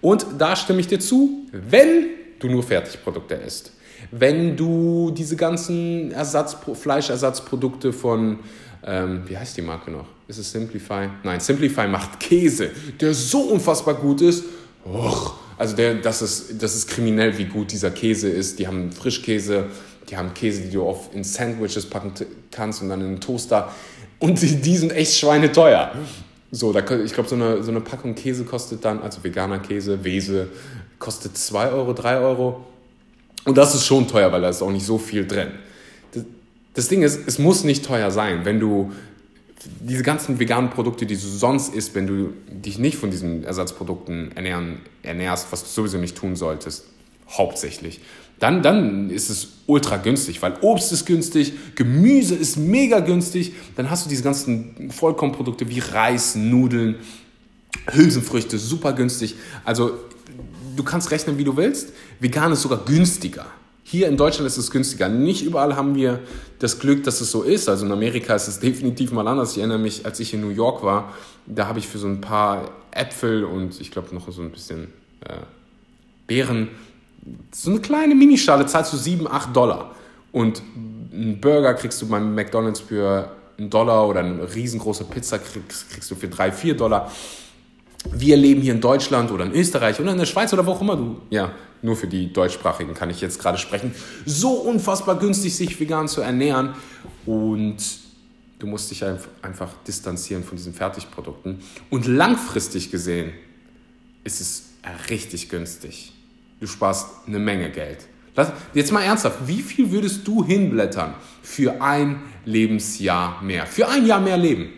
Und 0.00 0.26
da 0.38 0.56
stimme 0.56 0.80
ich 0.80 0.86
dir 0.86 1.00
zu, 1.00 1.46
wenn 1.52 2.06
du 2.38 2.48
nur 2.48 2.62
Fertigprodukte 2.62 3.34
isst. 3.34 3.72
Wenn 4.10 4.56
du 4.56 5.10
diese 5.10 5.36
ganzen 5.36 6.10
Ersatz, 6.12 6.56
Fleischersatzprodukte 6.74 7.92
von, 7.92 8.38
ähm, 8.86 9.22
wie 9.26 9.36
heißt 9.36 9.56
die 9.56 9.62
Marke 9.62 9.90
noch? 9.90 10.06
Ist 10.26 10.38
es 10.38 10.50
Simplify? 10.50 11.08
Nein, 11.22 11.40
Simplify 11.40 11.86
macht 11.86 12.18
Käse, 12.18 12.70
der 12.98 13.12
so 13.12 13.40
unfassbar 13.40 13.94
gut 13.94 14.22
ist. 14.22 14.44
Och, 14.86 15.34
also 15.58 15.76
der, 15.76 15.96
das, 15.96 16.22
ist, 16.22 16.62
das 16.62 16.74
ist 16.74 16.88
kriminell, 16.88 17.36
wie 17.36 17.44
gut 17.44 17.72
dieser 17.72 17.90
Käse 17.90 18.28
ist. 18.30 18.58
Die 18.58 18.66
haben 18.66 18.90
Frischkäse, 18.90 19.66
die 20.08 20.16
haben 20.16 20.32
Käse, 20.32 20.62
die 20.62 20.70
du 20.70 20.82
oft 20.82 21.14
in 21.14 21.22
Sandwiches 21.22 21.84
packen 21.84 22.12
kannst 22.50 22.80
und 22.80 22.88
dann 22.88 23.00
in 23.00 23.06
einen 23.08 23.20
Toaster. 23.20 23.70
Und 24.18 24.40
die, 24.40 24.56
die 24.56 24.76
sind 24.76 24.92
echt 24.92 25.18
schweineteuer. 25.18 25.92
So, 26.52 26.72
da, 26.72 26.80
ich 26.80 27.12
glaube, 27.12 27.28
so 27.28 27.36
eine, 27.36 27.62
so 27.62 27.70
eine 27.70 27.80
Packung 27.80 28.14
Käse 28.14 28.44
kostet 28.44 28.84
dann, 28.84 29.00
also 29.00 29.22
veganer 29.22 29.60
Käse, 29.60 30.02
Wese, 30.04 30.48
kostet 30.98 31.36
2 31.36 31.70
Euro, 31.70 31.92
3 31.92 32.18
Euro. 32.18 32.64
Und 33.44 33.56
das 33.56 33.74
ist 33.74 33.86
schon 33.86 34.08
teuer, 34.08 34.32
weil 34.32 34.42
da 34.42 34.48
ist 34.48 34.60
auch 34.60 34.70
nicht 34.70 34.84
so 34.84 34.98
viel 34.98 35.26
drin. 35.26 35.48
Das, 36.12 36.24
das 36.74 36.88
Ding 36.88 37.02
ist, 37.02 37.26
es 37.26 37.38
muss 37.38 37.64
nicht 37.64 37.84
teuer 37.84 38.10
sein. 38.10 38.44
Wenn 38.44 38.58
du 38.60 38.92
diese 39.80 40.02
ganzen 40.02 40.38
veganen 40.40 40.70
Produkte, 40.70 41.06
die 41.06 41.14
du 41.14 41.20
sonst 41.20 41.74
isst, 41.74 41.94
wenn 41.94 42.06
du 42.06 42.32
dich 42.48 42.78
nicht 42.78 42.96
von 42.96 43.10
diesen 43.10 43.44
Ersatzprodukten 43.44 44.32
ernähren, 44.34 44.80
ernährst, 45.02 45.48
was 45.50 45.62
du 45.62 45.68
sowieso 45.68 45.98
nicht 45.98 46.16
tun 46.16 46.34
solltest, 46.34 46.86
hauptsächlich, 47.30 48.00
dann, 48.40 48.62
dann 48.62 49.10
ist 49.10 49.28
es 49.28 49.48
ultra 49.66 49.98
günstig, 49.98 50.40
weil 50.40 50.54
Obst 50.62 50.92
ist 50.92 51.04
günstig, 51.04 51.52
Gemüse 51.74 52.34
ist 52.34 52.56
mega 52.56 53.00
günstig, 53.00 53.52
dann 53.76 53.90
hast 53.90 54.06
du 54.06 54.08
diese 54.08 54.22
ganzen 54.22 54.90
Vollkornprodukte 54.90 55.68
wie 55.68 55.78
Reis, 55.78 56.34
Nudeln, 56.36 56.96
Hülsenfrüchte, 57.92 58.58
super 58.58 58.94
günstig. 58.94 59.34
Also 59.64 59.92
du 60.74 60.82
kannst 60.82 61.10
rechnen, 61.10 61.36
wie 61.36 61.44
du 61.44 61.56
willst. 61.56 61.92
Vegan 62.18 62.52
ist 62.52 62.62
sogar 62.62 62.84
günstiger. 62.84 63.46
Hier 63.84 64.08
in 64.08 64.16
Deutschland 64.16 64.46
ist 64.46 64.56
es 64.56 64.70
günstiger. 64.70 65.08
Nicht 65.08 65.44
überall 65.44 65.76
haben 65.76 65.94
wir 65.94 66.20
das 66.60 66.78
Glück, 66.78 67.04
dass 67.04 67.20
es 67.20 67.30
so 67.30 67.42
ist. 67.42 67.68
Also 67.68 67.84
in 67.84 67.92
Amerika 67.92 68.34
ist 68.34 68.48
es 68.48 68.58
definitiv 68.60 69.12
mal 69.12 69.26
anders. 69.28 69.52
Ich 69.52 69.58
erinnere 69.58 69.78
mich, 69.78 70.06
als 70.06 70.18
ich 70.18 70.32
in 70.32 70.40
New 70.40 70.50
York 70.50 70.82
war, 70.82 71.12
da 71.46 71.66
habe 71.66 71.78
ich 71.78 71.88
für 71.88 71.98
so 71.98 72.06
ein 72.06 72.20
paar 72.22 72.70
Äpfel 72.92 73.44
und 73.44 73.80
ich 73.80 73.90
glaube 73.90 74.14
noch 74.14 74.30
so 74.30 74.40
ein 74.40 74.50
bisschen 74.50 74.84
äh, 75.26 75.34
Beeren 76.26 76.68
so 77.52 77.70
eine 77.70 77.80
kleine 77.80 78.14
Minischale 78.14 78.66
zahlst 78.66 78.92
du 78.92 78.96
7, 78.96 79.26
8 79.30 79.54
Dollar. 79.54 79.94
Und 80.32 80.62
einen 81.12 81.40
Burger 81.40 81.74
kriegst 81.74 82.00
du 82.02 82.08
beim 82.08 82.34
McDonalds 82.34 82.80
für 82.80 83.30
einen 83.58 83.70
Dollar 83.70 84.08
oder 84.08 84.20
eine 84.20 84.54
riesengroße 84.54 85.04
Pizza 85.04 85.38
kriegst, 85.38 85.90
kriegst 85.90 86.10
du 86.10 86.14
für 86.14 86.28
3, 86.28 86.52
4 86.52 86.76
Dollar. 86.76 87.10
Wir 88.12 88.36
leben 88.36 88.62
hier 88.62 88.72
in 88.72 88.80
Deutschland 88.80 89.30
oder 89.30 89.44
in 89.44 89.52
Österreich 89.52 90.00
oder 90.00 90.12
in 90.12 90.18
der 90.18 90.26
Schweiz 90.26 90.52
oder 90.52 90.64
wo 90.64 90.72
auch 90.72 90.80
immer 90.80 90.96
du, 90.96 91.20
ja, 91.28 91.52
nur 91.82 91.96
für 91.96 92.06
die 92.06 92.32
Deutschsprachigen 92.32 92.94
kann 92.94 93.10
ich 93.10 93.20
jetzt 93.20 93.38
gerade 93.38 93.58
sprechen, 93.58 93.94
so 94.24 94.52
unfassbar 94.52 95.18
günstig 95.18 95.54
sich 95.54 95.78
vegan 95.78 96.08
zu 96.08 96.22
ernähren 96.22 96.74
und 97.26 97.76
du 98.58 98.66
musst 98.66 98.90
dich 98.90 99.04
einfach 99.04 99.70
distanzieren 99.86 100.44
von 100.44 100.56
diesen 100.56 100.72
Fertigprodukten. 100.72 101.60
Und 101.90 102.06
langfristig 102.06 102.90
gesehen 102.90 103.32
ist 104.24 104.40
es 104.40 104.70
richtig 105.10 105.50
günstig. 105.50 106.12
Du 106.60 106.66
sparst 106.66 107.26
eine 107.26 107.38
Menge 107.38 107.70
Geld. 107.70 108.06
Jetzt 108.72 108.92
mal 108.92 109.02
ernsthaft, 109.02 109.46
wie 109.46 109.60
viel 109.60 109.90
würdest 109.90 110.26
du 110.26 110.44
hinblättern 110.44 111.14
für 111.42 111.82
ein 111.82 112.22
Lebensjahr 112.44 113.42
mehr? 113.42 113.66
Für 113.66 113.88
ein 113.88 114.06
Jahr 114.06 114.20
mehr 114.20 114.36
Leben? 114.36 114.70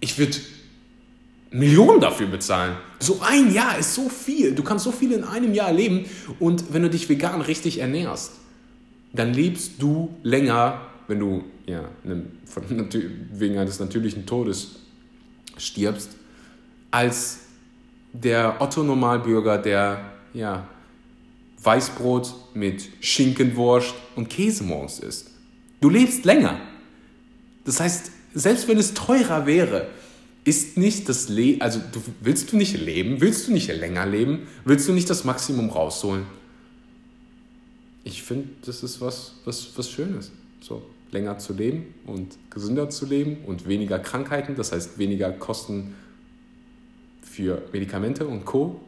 Ich 0.00 0.18
würde 0.18 0.36
Millionen 1.50 2.00
dafür 2.00 2.28
bezahlen. 2.28 2.76
So 3.00 3.20
ein 3.22 3.52
Jahr 3.52 3.78
ist 3.78 3.94
so 3.94 4.08
viel. 4.08 4.54
Du 4.54 4.62
kannst 4.62 4.84
so 4.84 4.92
viel 4.92 5.12
in 5.12 5.24
einem 5.24 5.52
Jahr 5.52 5.72
leben 5.72 6.04
und 6.38 6.72
wenn 6.72 6.82
du 6.82 6.90
dich 6.90 7.08
vegan 7.08 7.40
richtig 7.40 7.78
ernährst, 7.78 8.32
dann 9.12 9.34
lebst 9.34 9.82
du 9.82 10.14
länger, 10.22 10.80
wenn 11.08 11.18
du 11.18 11.44
ja, 11.66 11.88
von, 12.44 12.62
wegen 13.32 13.58
eines 13.58 13.80
natürlichen 13.80 14.26
Todes 14.26 14.76
stirbst, 15.56 16.10
als 16.90 17.40
der 18.12 18.60
Otto-Normalbürger, 18.60 19.58
der 19.58 20.12
ja, 20.32 20.68
Weißbrot 21.62 22.34
mit 22.54 22.88
Schinkenwurst 23.00 23.94
und 24.16 24.30
Käse 24.30 24.64
morgens 24.64 24.98
isst. 24.98 25.30
Du 25.80 25.88
lebst 25.88 26.24
länger. 26.24 26.60
Das 27.64 27.80
heißt, 27.80 28.10
selbst 28.34 28.68
wenn 28.68 28.78
es 28.78 28.94
teurer 28.94 29.46
wäre, 29.46 29.88
ist 30.44 30.78
nicht 30.78 31.08
das 31.08 31.28
Leben, 31.28 31.60
also 31.60 31.80
du, 31.92 32.00
willst 32.20 32.52
du 32.52 32.56
nicht 32.56 32.78
leben, 32.80 33.20
willst 33.20 33.48
du 33.48 33.52
nicht 33.52 33.68
länger 33.68 34.06
leben, 34.06 34.46
willst 34.64 34.88
du 34.88 34.92
nicht 34.92 35.10
das 35.10 35.24
Maximum 35.24 35.68
rausholen? 35.68 36.24
Ich 38.04 38.22
finde, 38.22 38.48
das 38.64 38.82
ist 38.82 39.00
was, 39.00 39.34
was, 39.44 39.68
was 39.76 39.90
Schönes. 39.90 40.32
So, 40.62 40.82
länger 41.12 41.38
zu 41.38 41.52
leben 41.52 41.94
und 42.06 42.38
gesünder 42.48 42.88
zu 42.88 43.04
leben 43.04 43.44
und 43.46 43.68
weniger 43.68 43.98
Krankheiten, 43.98 44.54
das 44.56 44.72
heißt 44.72 44.98
weniger 44.98 45.30
Kosten 45.32 45.94
für 47.22 47.62
Medikamente 47.72 48.26
und 48.26 48.44
Co. 48.44 48.80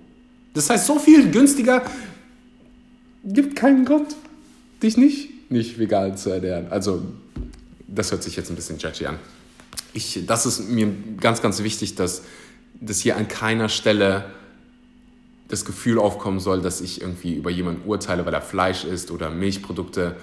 Das 0.54 0.68
heißt, 0.70 0.86
so 0.86 0.98
viel 0.98 1.30
günstiger 1.30 1.82
gibt 3.24 3.56
keinen 3.56 3.84
Grund, 3.84 4.16
dich 4.82 4.96
nicht, 4.96 5.50
nicht 5.50 5.78
vegan 5.78 6.16
zu 6.16 6.30
ernähren. 6.30 6.66
Also, 6.70 7.02
das 7.86 8.10
hört 8.10 8.22
sich 8.22 8.36
jetzt 8.36 8.50
ein 8.50 8.56
bisschen 8.56 8.78
judgy 8.78 9.06
an. 9.06 9.18
Ich, 9.92 10.24
das 10.26 10.46
ist 10.46 10.70
mir 10.70 10.92
ganz, 11.20 11.42
ganz 11.42 11.62
wichtig, 11.62 11.94
dass, 11.94 12.22
dass 12.80 13.00
hier 13.00 13.16
an 13.16 13.28
keiner 13.28 13.68
Stelle 13.68 14.24
das 15.48 15.64
Gefühl 15.64 15.98
aufkommen 15.98 16.40
soll, 16.40 16.62
dass 16.62 16.80
ich 16.80 17.02
irgendwie 17.02 17.34
über 17.34 17.50
jemanden 17.50 17.86
urteile, 17.86 18.24
weil 18.24 18.32
er 18.32 18.40
Fleisch 18.40 18.84
isst 18.84 19.10
oder 19.10 19.28
Milchprodukte. 19.28 20.16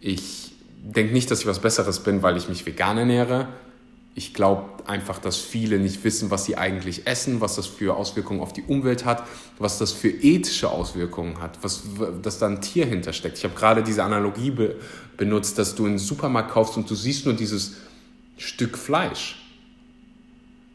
Ich 0.00 0.52
denke 0.82 1.12
nicht, 1.12 1.30
dass 1.30 1.40
ich 1.40 1.46
was 1.46 1.60
Besseres 1.60 2.00
bin, 2.00 2.22
weil 2.22 2.38
ich 2.38 2.48
mich 2.48 2.64
vegan 2.64 2.96
ernähre 2.96 3.48
ich 4.18 4.32
glaube 4.32 4.64
einfach, 4.86 5.18
dass 5.18 5.36
viele 5.36 5.78
nicht 5.78 6.02
wissen, 6.02 6.30
was 6.30 6.46
sie 6.46 6.56
eigentlich 6.56 7.06
essen, 7.06 7.42
was 7.42 7.56
das 7.56 7.66
für 7.66 7.96
Auswirkungen 7.96 8.40
auf 8.40 8.54
die 8.54 8.62
Umwelt 8.62 9.04
hat, 9.04 9.22
was 9.58 9.76
das 9.76 9.92
für 9.92 10.08
ethische 10.08 10.70
Auswirkungen 10.70 11.42
hat, 11.42 11.58
was, 11.60 11.82
dass 12.22 12.38
da 12.38 12.46
ein 12.46 12.62
Tier 12.62 12.86
hintersteckt. 12.86 13.36
Ich 13.36 13.44
habe 13.44 13.54
gerade 13.54 13.82
diese 13.82 14.02
Analogie 14.02 14.50
be, 14.50 14.76
benutzt, 15.18 15.58
dass 15.58 15.74
du 15.74 15.84
in 15.84 15.92
den 15.92 15.98
Supermarkt 15.98 16.50
kaufst 16.50 16.78
und 16.78 16.88
du 16.88 16.94
siehst 16.94 17.26
nur 17.26 17.34
dieses 17.34 17.74
Stück 18.38 18.78
Fleisch. 18.78 19.36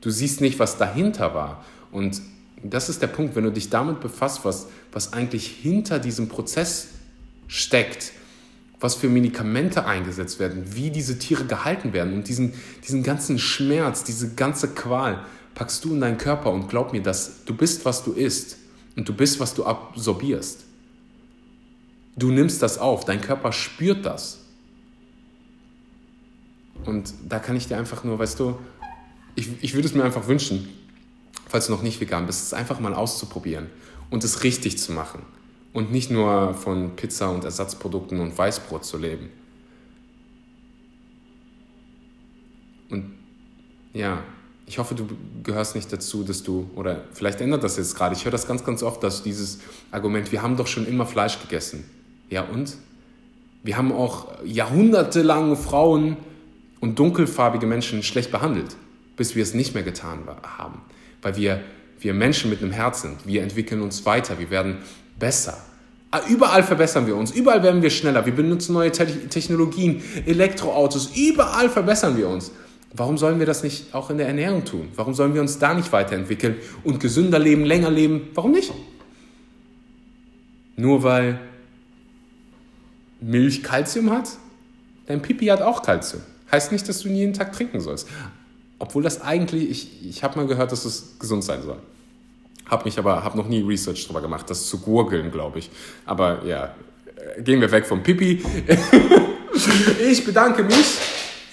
Du 0.01 0.11
siehst 0.11 0.39
nicht, 0.39 0.59
was 0.59 0.77
dahinter 0.77 1.33
war. 1.33 1.65
Und 1.91 2.21
das 2.61 2.89
ist 2.89 3.01
der 3.01 3.07
Punkt, 3.07 3.35
wenn 3.35 3.43
du 3.43 3.51
dich 3.51 3.71
damit 3.71 4.01
befasst, 4.01 4.45
was, 4.45 4.67
was 4.91 5.13
eigentlich 5.13 5.47
hinter 5.47 5.97
diesem 5.97 6.29
Prozess 6.29 6.89
steckt, 7.47 8.13
was 8.81 8.95
für 8.95 9.07
Medikamente 9.07 9.85
eingesetzt 9.85 10.39
werden, 10.39 10.75
wie 10.75 10.89
diese 10.89 11.19
Tiere 11.19 11.45
gehalten 11.45 11.93
werden 11.93 12.13
und 12.15 12.27
diesen, 12.27 12.53
diesen 12.85 13.03
ganzen 13.03 13.37
Schmerz, 13.37 14.03
diese 14.03 14.33
ganze 14.33 14.69
Qual 14.69 15.23
packst 15.53 15.85
du 15.85 15.93
in 15.93 16.01
deinen 16.01 16.17
Körper 16.17 16.51
und 16.51 16.67
glaub 16.67 16.91
mir, 16.91 17.03
dass 17.03 17.45
du 17.45 17.55
bist, 17.55 17.85
was 17.85 18.03
du 18.03 18.11
isst 18.13 18.57
und 18.97 19.07
du 19.07 19.13
bist, 19.13 19.39
was 19.39 19.53
du 19.53 19.65
absorbierst. 19.65 20.65
Du 22.15 22.31
nimmst 22.31 22.61
das 22.63 22.79
auf, 22.79 23.05
dein 23.05 23.21
Körper 23.21 23.51
spürt 23.53 24.05
das. 24.05 24.39
Und 26.83 27.13
da 27.29 27.37
kann 27.37 27.55
ich 27.55 27.67
dir 27.67 27.77
einfach 27.77 28.03
nur, 28.03 28.17
weißt 28.17 28.39
du, 28.39 28.57
ich, 29.35 29.49
ich 29.61 29.75
würde 29.75 29.87
es 29.87 29.93
mir 29.93 30.03
einfach 30.03 30.27
wünschen, 30.27 30.67
falls 31.47 31.67
du 31.67 31.71
noch 31.71 31.83
nicht 31.83 32.01
vegan 32.01 32.25
bist, 32.25 32.41
es 32.41 32.53
einfach 32.53 32.79
mal 32.79 32.95
auszuprobieren 32.95 33.67
und 34.09 34.23
es 34.23 34.43
richtig 34.43 34.79
zu 34.79 34.91
machen 34.91 35.21
und 35.73 35.91
nicht 35.91 36.11
nur 36.11 36.53
von 36.53 36.95
Pizza 36.95 37.31
und 37.31 37.43
Ersatzprodukten 37.43 38.19
und 38.19 38.37
Weißbrot 38.37 38.83
zu 38.83 38.97
leben. 38.97 39.29
Und 42.89 43.13
ja, 43.93 44.23
ich 44.65 44.77
hoffe, 44.79 44.95
du 44.95 45.07
gehörst 45.43 45.75
nicht 45.75 45.91
dazu, 45.91 46.23
dass 46.23 46.43
du, 46.43 46.69
oder 46.75 47.03
vielleicht 47.13 47.41
ändert 47.41 47.63
das 47.63 47.77
jetzt 47.77 47.95
gerade, 47.95 48.15
ich 48.15 48.25
höre 48.25 48.31
das 48.31 48.47
ganz, 48.47 48.63
ganz 48.63 48.83
oft, 48.83 49.03
dass 49.03 49.23
dieses 49.23 49.59
Argument, 49.91 50.31
wir 50.31 50.41
haben 50.41 50.57
doch 50.57 50.67
schon 50.67 50.85
immer 50.85 51.05
Fleisch 51.05 51.39
gegessen. 51.41 51.83
Ja 52.29 52.43
und? 52.43 52.77
Wir 53.63 53.77
haben 53.77 53.91
auch 53.91 54.27
jahrhundertelang 54.43 55.55
Frauen 55.55 56.17
und 56.79 56.97
dunkelfarbige 56.97 57.67
Menschen 57.67 58.01
schlecht 58.01 58.31
behandelt, 58.31 58.75
bis 59.15 59.35
wir 59.35 59.43
es 59.43 59.53
nicht 59.53 59.73
mehr 59.73 59.83
getan 59.83 60.21
haben. 60.57 60.81
Weil 61.21 61.35
wir, 61.35 61.61
wir 61.99 62.13
Menschen 62.13 62.49
mit 62.49 62.61
einem 62.61 62.71
Herz 62.71 63.03
sind. 63.03 63.27
Wir 63.27 63.43
entwickeln 63.43 63.81
uns 63.81 64.05
weiter. 64.05 64.39
Wir 64.39 64.49
werden 64.49 64.77
besser. 65.21 65.57
Ah, 66.13 66.19
überall 66.27 66.63
verbessern 66.63 67.07
wir 67.07 67.15
uns, 67.15 67.31
überall 67.31 67.63
werden 67.63 67.81
wir 67.81 67.89
schneller, 67.89 68.25
wir 68.25 68.35
benutzen 68.35 68.73
neue 68.73 68.91
Te 68.91 69.05
Technologien, 69.29 70.03
Elektroautos, 70.25 71.11
überall 71.15 71.69
verbessern 71.69 72.17
wir 72.17 72.27
uns. 72.27 72.51
Warum 72.93 73.17
sollen 73.17 73.39
wir 73.39 73.45
das 73.45 73.63
nicht 73.63 73.95
auch 73.95 74.09
in 74.09 74.17
der 74.17 74.27
Ernährung 74.27 74.65
tun? 74.65 74.89
Warum 74.97 75.13
sollen 75.13 75.33
wir 75.33 75.39
uns 75.39 75.57
da 75.59 75.73
nicht 75.73 75.93
weiterentwickeln 75.93 76.57
und 76.83 76.99
gesünder 76.99 77.39
leben, 77.39 77.63
länger 77.63 77.89
leben? 77.89 78.27
Warum 78.33 78.51
nicht? 78.51 78.73
Nur 80.75 81.01
weil 81.03 81.39
Milch 83.21 83.63
Kalzium 83.63 84.11
hat? 84.11 84.31
Dein 85.05 85.21
Pipi 85.21 85.45
hat 85.45 85.61
auch 85.61 85.81
Kalzium. 85.83 86.23
Heißt 86.51 86.73
nicht, 86.73 86.89
dass 86.89 86.99
du 86.99 87.07
ihn 87.07 87.15
jeden 87.15 87.33
Tag 87.33 87.53
trinken 87.53 87.79
sollst. 87.79 88.09
Obwohl 88.79 89.03
das 89.03 89.21
eigentlich, 89.21 89.69
ich, 89.69 90.05
ich 90.09 90.23
habe 90.23 90.37
mal 90.37 90.47
gehört, 90.47 90.73
dass 90.73 90.83
es 90.83 91.17
gesund 91.17 91.45
sein 91.45 91.61
soll. 91.61 91.77
Habe 92.71 92.85
mich 92.85 92.97
aber 92.97 93.21
hab 93.21 93.35
noch 93.35 93.49
nie 93.49 93.61
Research 93.61 94.07
drüber 94.07 94.21
gemacht, 94.21 94.49
das 94.49 94.65
zu 94.67 94.79
gurgeln, 94.79 95.29
glaube 95.29 95.59
ich. 95.59 95.69
Aber 96.05 96.45
ja, 96.45 96.73
äh, 97.35 97.41
gehen 97.41 97.59
wir 97.59 97.69
weg 97.69 97.85
vom 97.85 98.01
Pipi. 98.01 98.41
ich 100.09 100.23
bedanke 100.23 100.63
mich 100.63 100.97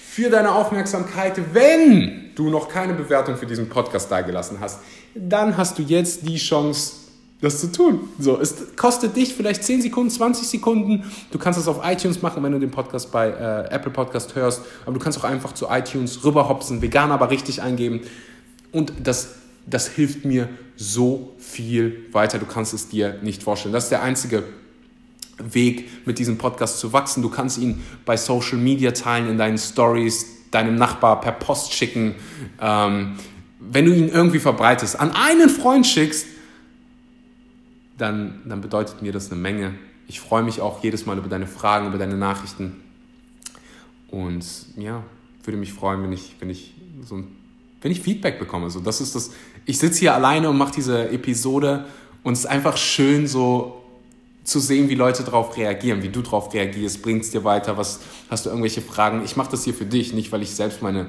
für 0.09 0.29
deine 0.29 0.53
Aufmerksamkeit. 0.53 1.37
Wenn 1.53 2.31
du 2.35 2.49
noch 2.49 2.69
keine 2.69 2.93
Bewertung 2.93 3.35
für 3.35 3.45
diesen 3.45 3.67
Podcast 3.67 4.09
dagelassen 4.09 4.61
hast, 4.61 4.79
dann 5.13 5.57
hast 5.57 5.77
du 5.77 5.83
jetzt 5.83 6.25
die 6.25 6.37
Chance, 6.37 6.93
das 7.41 7.59
zu 7.59 7.69
tun. 7.69 8.07
So, 8.17 8.39
es 8.39 8.77
kostet 8.77 9.17
dich 9.17 9.33
vielleicht 9.33 9.61
10 9.63 9.81
Sekunden, 9.81 10.09
20 10.09 10.47
Sekunden. 10.47 11.03
Du 11.31 11.37
kannst 11.37 11.59
das 11.59 11.67
auf 11.67 11.81
iTunes 11.83 12.21
machen, 12.21 12.41
wenn 12.43 12.53
du 12.53 12.59
den 12.59 12.71
Podcast 12.71 13.11
bei 13.11 13.27
äh, 13.27 13.73
Apple 13.73 13.91
Podcast 13.91 14.35
hörst. 14.35 14.61
Aber 14.85 14.93
du 14.93 14.99
kannst 14.99 15.19
auch 15.19 15.25
einfach 15.25 15.53
zu 15.53 15.67
iTunes 15.69 16.23
rüberhopsen, 16.23 16.81
vegan 16.81 17.11
aber 17.11 17.29
richtig 17.29 17.61
eingeben. 17.61 18.01
Und 18.71 18.93
das, 19.03 19.35
das 19.69 19.87
hilft 19.87 20.25
mir 20.25 20.49
so 20.75 21.35
viel 21.37 22.05
weiter. 22.11 22.39
Du 22.39 22.45
kannst 22.45 22.73
es 22.73 22.89
dir 22.89 23.19
nicht 23.21 23.43
vorstellen. 23.43 23.73
Das 23.73 23.85
ist 23.85 23.89
der 23.89 24.01
einzige 24.01 24.43
Weg, 25.37 26.05
mit 26.05 26.19
diesem 26.19 26.37
Podcast 26.37 26.79
zu 26.79 26.93
wachsen. 26.93 27.21
Du 27.21 27.29
kannst 27.29 27.57
ihn 27.57 27.81
bei 28.05 28.17
Social 28.17 28.57
Media 28.57 28.91
teilen, 28.91 29.29
in 29.29 29.37
deinen 29.37 29.57
Stories, 29.57 30.25
deinem 30.51 30.75
Nachbar 30.75 31.21
per 31.21 31.31
Post 31.31 31.73
schicken. 31.73 32.15
Ähm, 32.59 33.15
wenn 33.59 33.85
du 33.85 33.93
ihn 33.93 34.09
irgendwie 34.09 34.39
verbreitest, 34.39 34.99
an 34.99 35.11
einen 35.11 35.49
Freund 35.49 35.85
schickst, 35.85 36.27
dann, 37.97 38.41
dann 38.45 38.61
bedeutet 38.61 39.01
mir 39.01 39.11
das 39.11 39.31
eine 39.31 39.39
Menge. 39.39 39.75
Ich 40.07 40.19
freue 40.19 40.43
mich 40.43 40.61
auch 40.61 40.83
jedes 40.83 41.05
Mal 41.05 41.17
über 41.17 41.27
deine 41.27 41.47
Fragen, 41.47 41.87
über 41.87 41.97
deine 41.97 42.15
Nachrichten. 42.15 42.77
Und 44.09 44.45
ja, 44.77 45.03
würde 45.43 45.57
mich 45.57 45.73
freuen, 45.73 46.01
wenn 46.03 46.11
ich, 46.11 46.35
wenn 46.39 46.49
ich, 46.49 46.73
so 47.03 47.15
ein, 47.15 47.27
wenn 47.81 47.91
ich 47.91 48.01
Feedback 48.01 48.39
bekomme. 48.39 48.69
So, 48.69 48.79
das 48.79 49.01
ist 49.01 49.15
das. 49.15 49.31
Ich 49.69 49.77
sitze 49.77 49.99
hier 49.99 50.15
alleine 50.15 50.49
und 50.49 50.57
mache 50.57 50.71
diese 50.73 51.11
Episode 51.11 51.85
und 52.23 52.33
es 52.33 52.39
ist 52.39 52.45
einfach 52.47 52.75
schön, 52.75 53.27
so 53.27 53.83
zu 54.43 54.59
sehen, 54.59 54.89
wie 54.89 54.95
Leute 54.95 55.23
darauf 55.23 55.55
reagieren, 55.57 56.01
wie 56.01 56.09
du 56.09 56.23
darauf 56.23 56.51
reagierst, 56.51 57.03
bringt 57.03 57.23
es 57.23 57.29
dir 57.29 57.43
weiter, 57.43 57.77
was 57.77 57.99
hast 58.31 58.47
du 58.47 58.49
irgendwelche 58.49 58.81
Fragen? 58.81 59.23
Ich 59.23 59.35
mache 59.35 59.51
das 59.51 59.65
hier 59.65 59.75
für 59.75 59.85
dich, 59.85 60.11
nicht 60.11 60.31
weil 60.31 60.41
ich 60.41 60.55
selbst 60.55 60.81
meine 60.81 61.05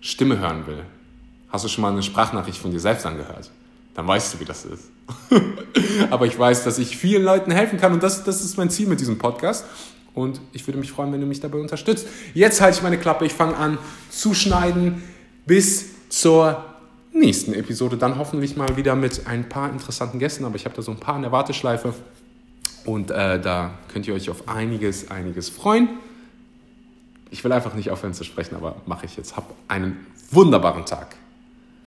Stimme 0.00 0.38
hören 0.38 0.68
will. 0.68 0.84
Hast 1.48 1.64
du 1.64 1.68
schon 1.68 1.82
mal 1.82 1.90
eine 1.90 2.04
Sprachnachricht 2.04 2.58
von 2.58 2.70
dir 2.70 2.78
selbst 2.78 3.04
angehört? 3.06 3.50
Dann 3.94 4.06
weißt 4.06 4.34
du, 4.34 4.38
wie 4.38 4.44
das 4.44 4.64
ist. 4.64 4.84
Aber 6.10 6.26
ich 6.26 6.38
weiß, 6.38 6.62
dass 6.62 6.78
ich 6.78 6.96
vielen 6.96 7.24
Leuten 7.24 7.50
helfen 7.50 7.76
kann 7.76 7.92
und 7.92 8.04
das, 8.04 8.22
das 8.22 8.40
ist 8.40 8.56
mein 8.56 8.70
Ziel 8.70 8.86
mit 8.86 9.00
diesem 9.00 9.18
Podcast. 9.18 9.64
Und 10.14 10.40
ich 10.52 10.64
würde 10.68 10.78
mich 10.78 10.92
freuen, 10.92 11.12
wenn 11.12 11.20
du 11.20 11.26
mich 11.26 11.40
dabei 11.40 11.58
unterstützt. 11.58 12.06
Jetzt 12.34 12.60
halte 12.60 12.76
ich 12.76 12.82
meine 12.84 12.98
Klappe, 12.98 13.26
ich 13.26 13.32
fange 13.32 13.56
an 13.56 13.78
zu 14.10 14.32
schneiden. 14.32 15.02
Bis 15.44 15.86
zur 16.08 16.75
nächsten 17.18 17.52
Episode. 17.54 17.96
Dann 17.96 18.18
hoffentlich 18.18 18.56
mal 18.56 18.76
wieder 18.76 18.94
mit 18.94 19.26
ein 19.26 19.48
paar 19.48 19.70
interessanten 19.70 20.18
Gästen. 20.18 20.44
Aber 20.44 20.56
ich 20.56 20.64
habe 20.64 20.74
da 20.74 20.82
so 20.82 20.90
ein 20.90 20.98
paar 20.98 21.16
in 21.16 21.22
der 21.22 21.32
Warteschleife. 21.32 21.94
Und 22.84 23.10
äh, 23.10 23.40
da 23.40 23.72
könnt 23.92 24.06
ihr 24.06 24.14
euch 24.14 24.30
auf 24.30 24.48
einiges, 24.48 25.10
einiges 25.10 25.48
freuen. 25.48 25.88
Ich 27.30 27.42
will 27.42 27.52
einfach 27.52 27.74
nicht 27.74 27.90
aufhören 27.90 28.14
zu 28.14 28.24
sprechen, 28.24 28.54
aber 28.54 28.76
mache 28.86 29.06
ich 29.06 29.16
jetzt. 29.16 29.36
Hab 29.36 29.52
einen 29.68 30.06
wunderbaren 30.30 30.86
Tag. 30.86 31.16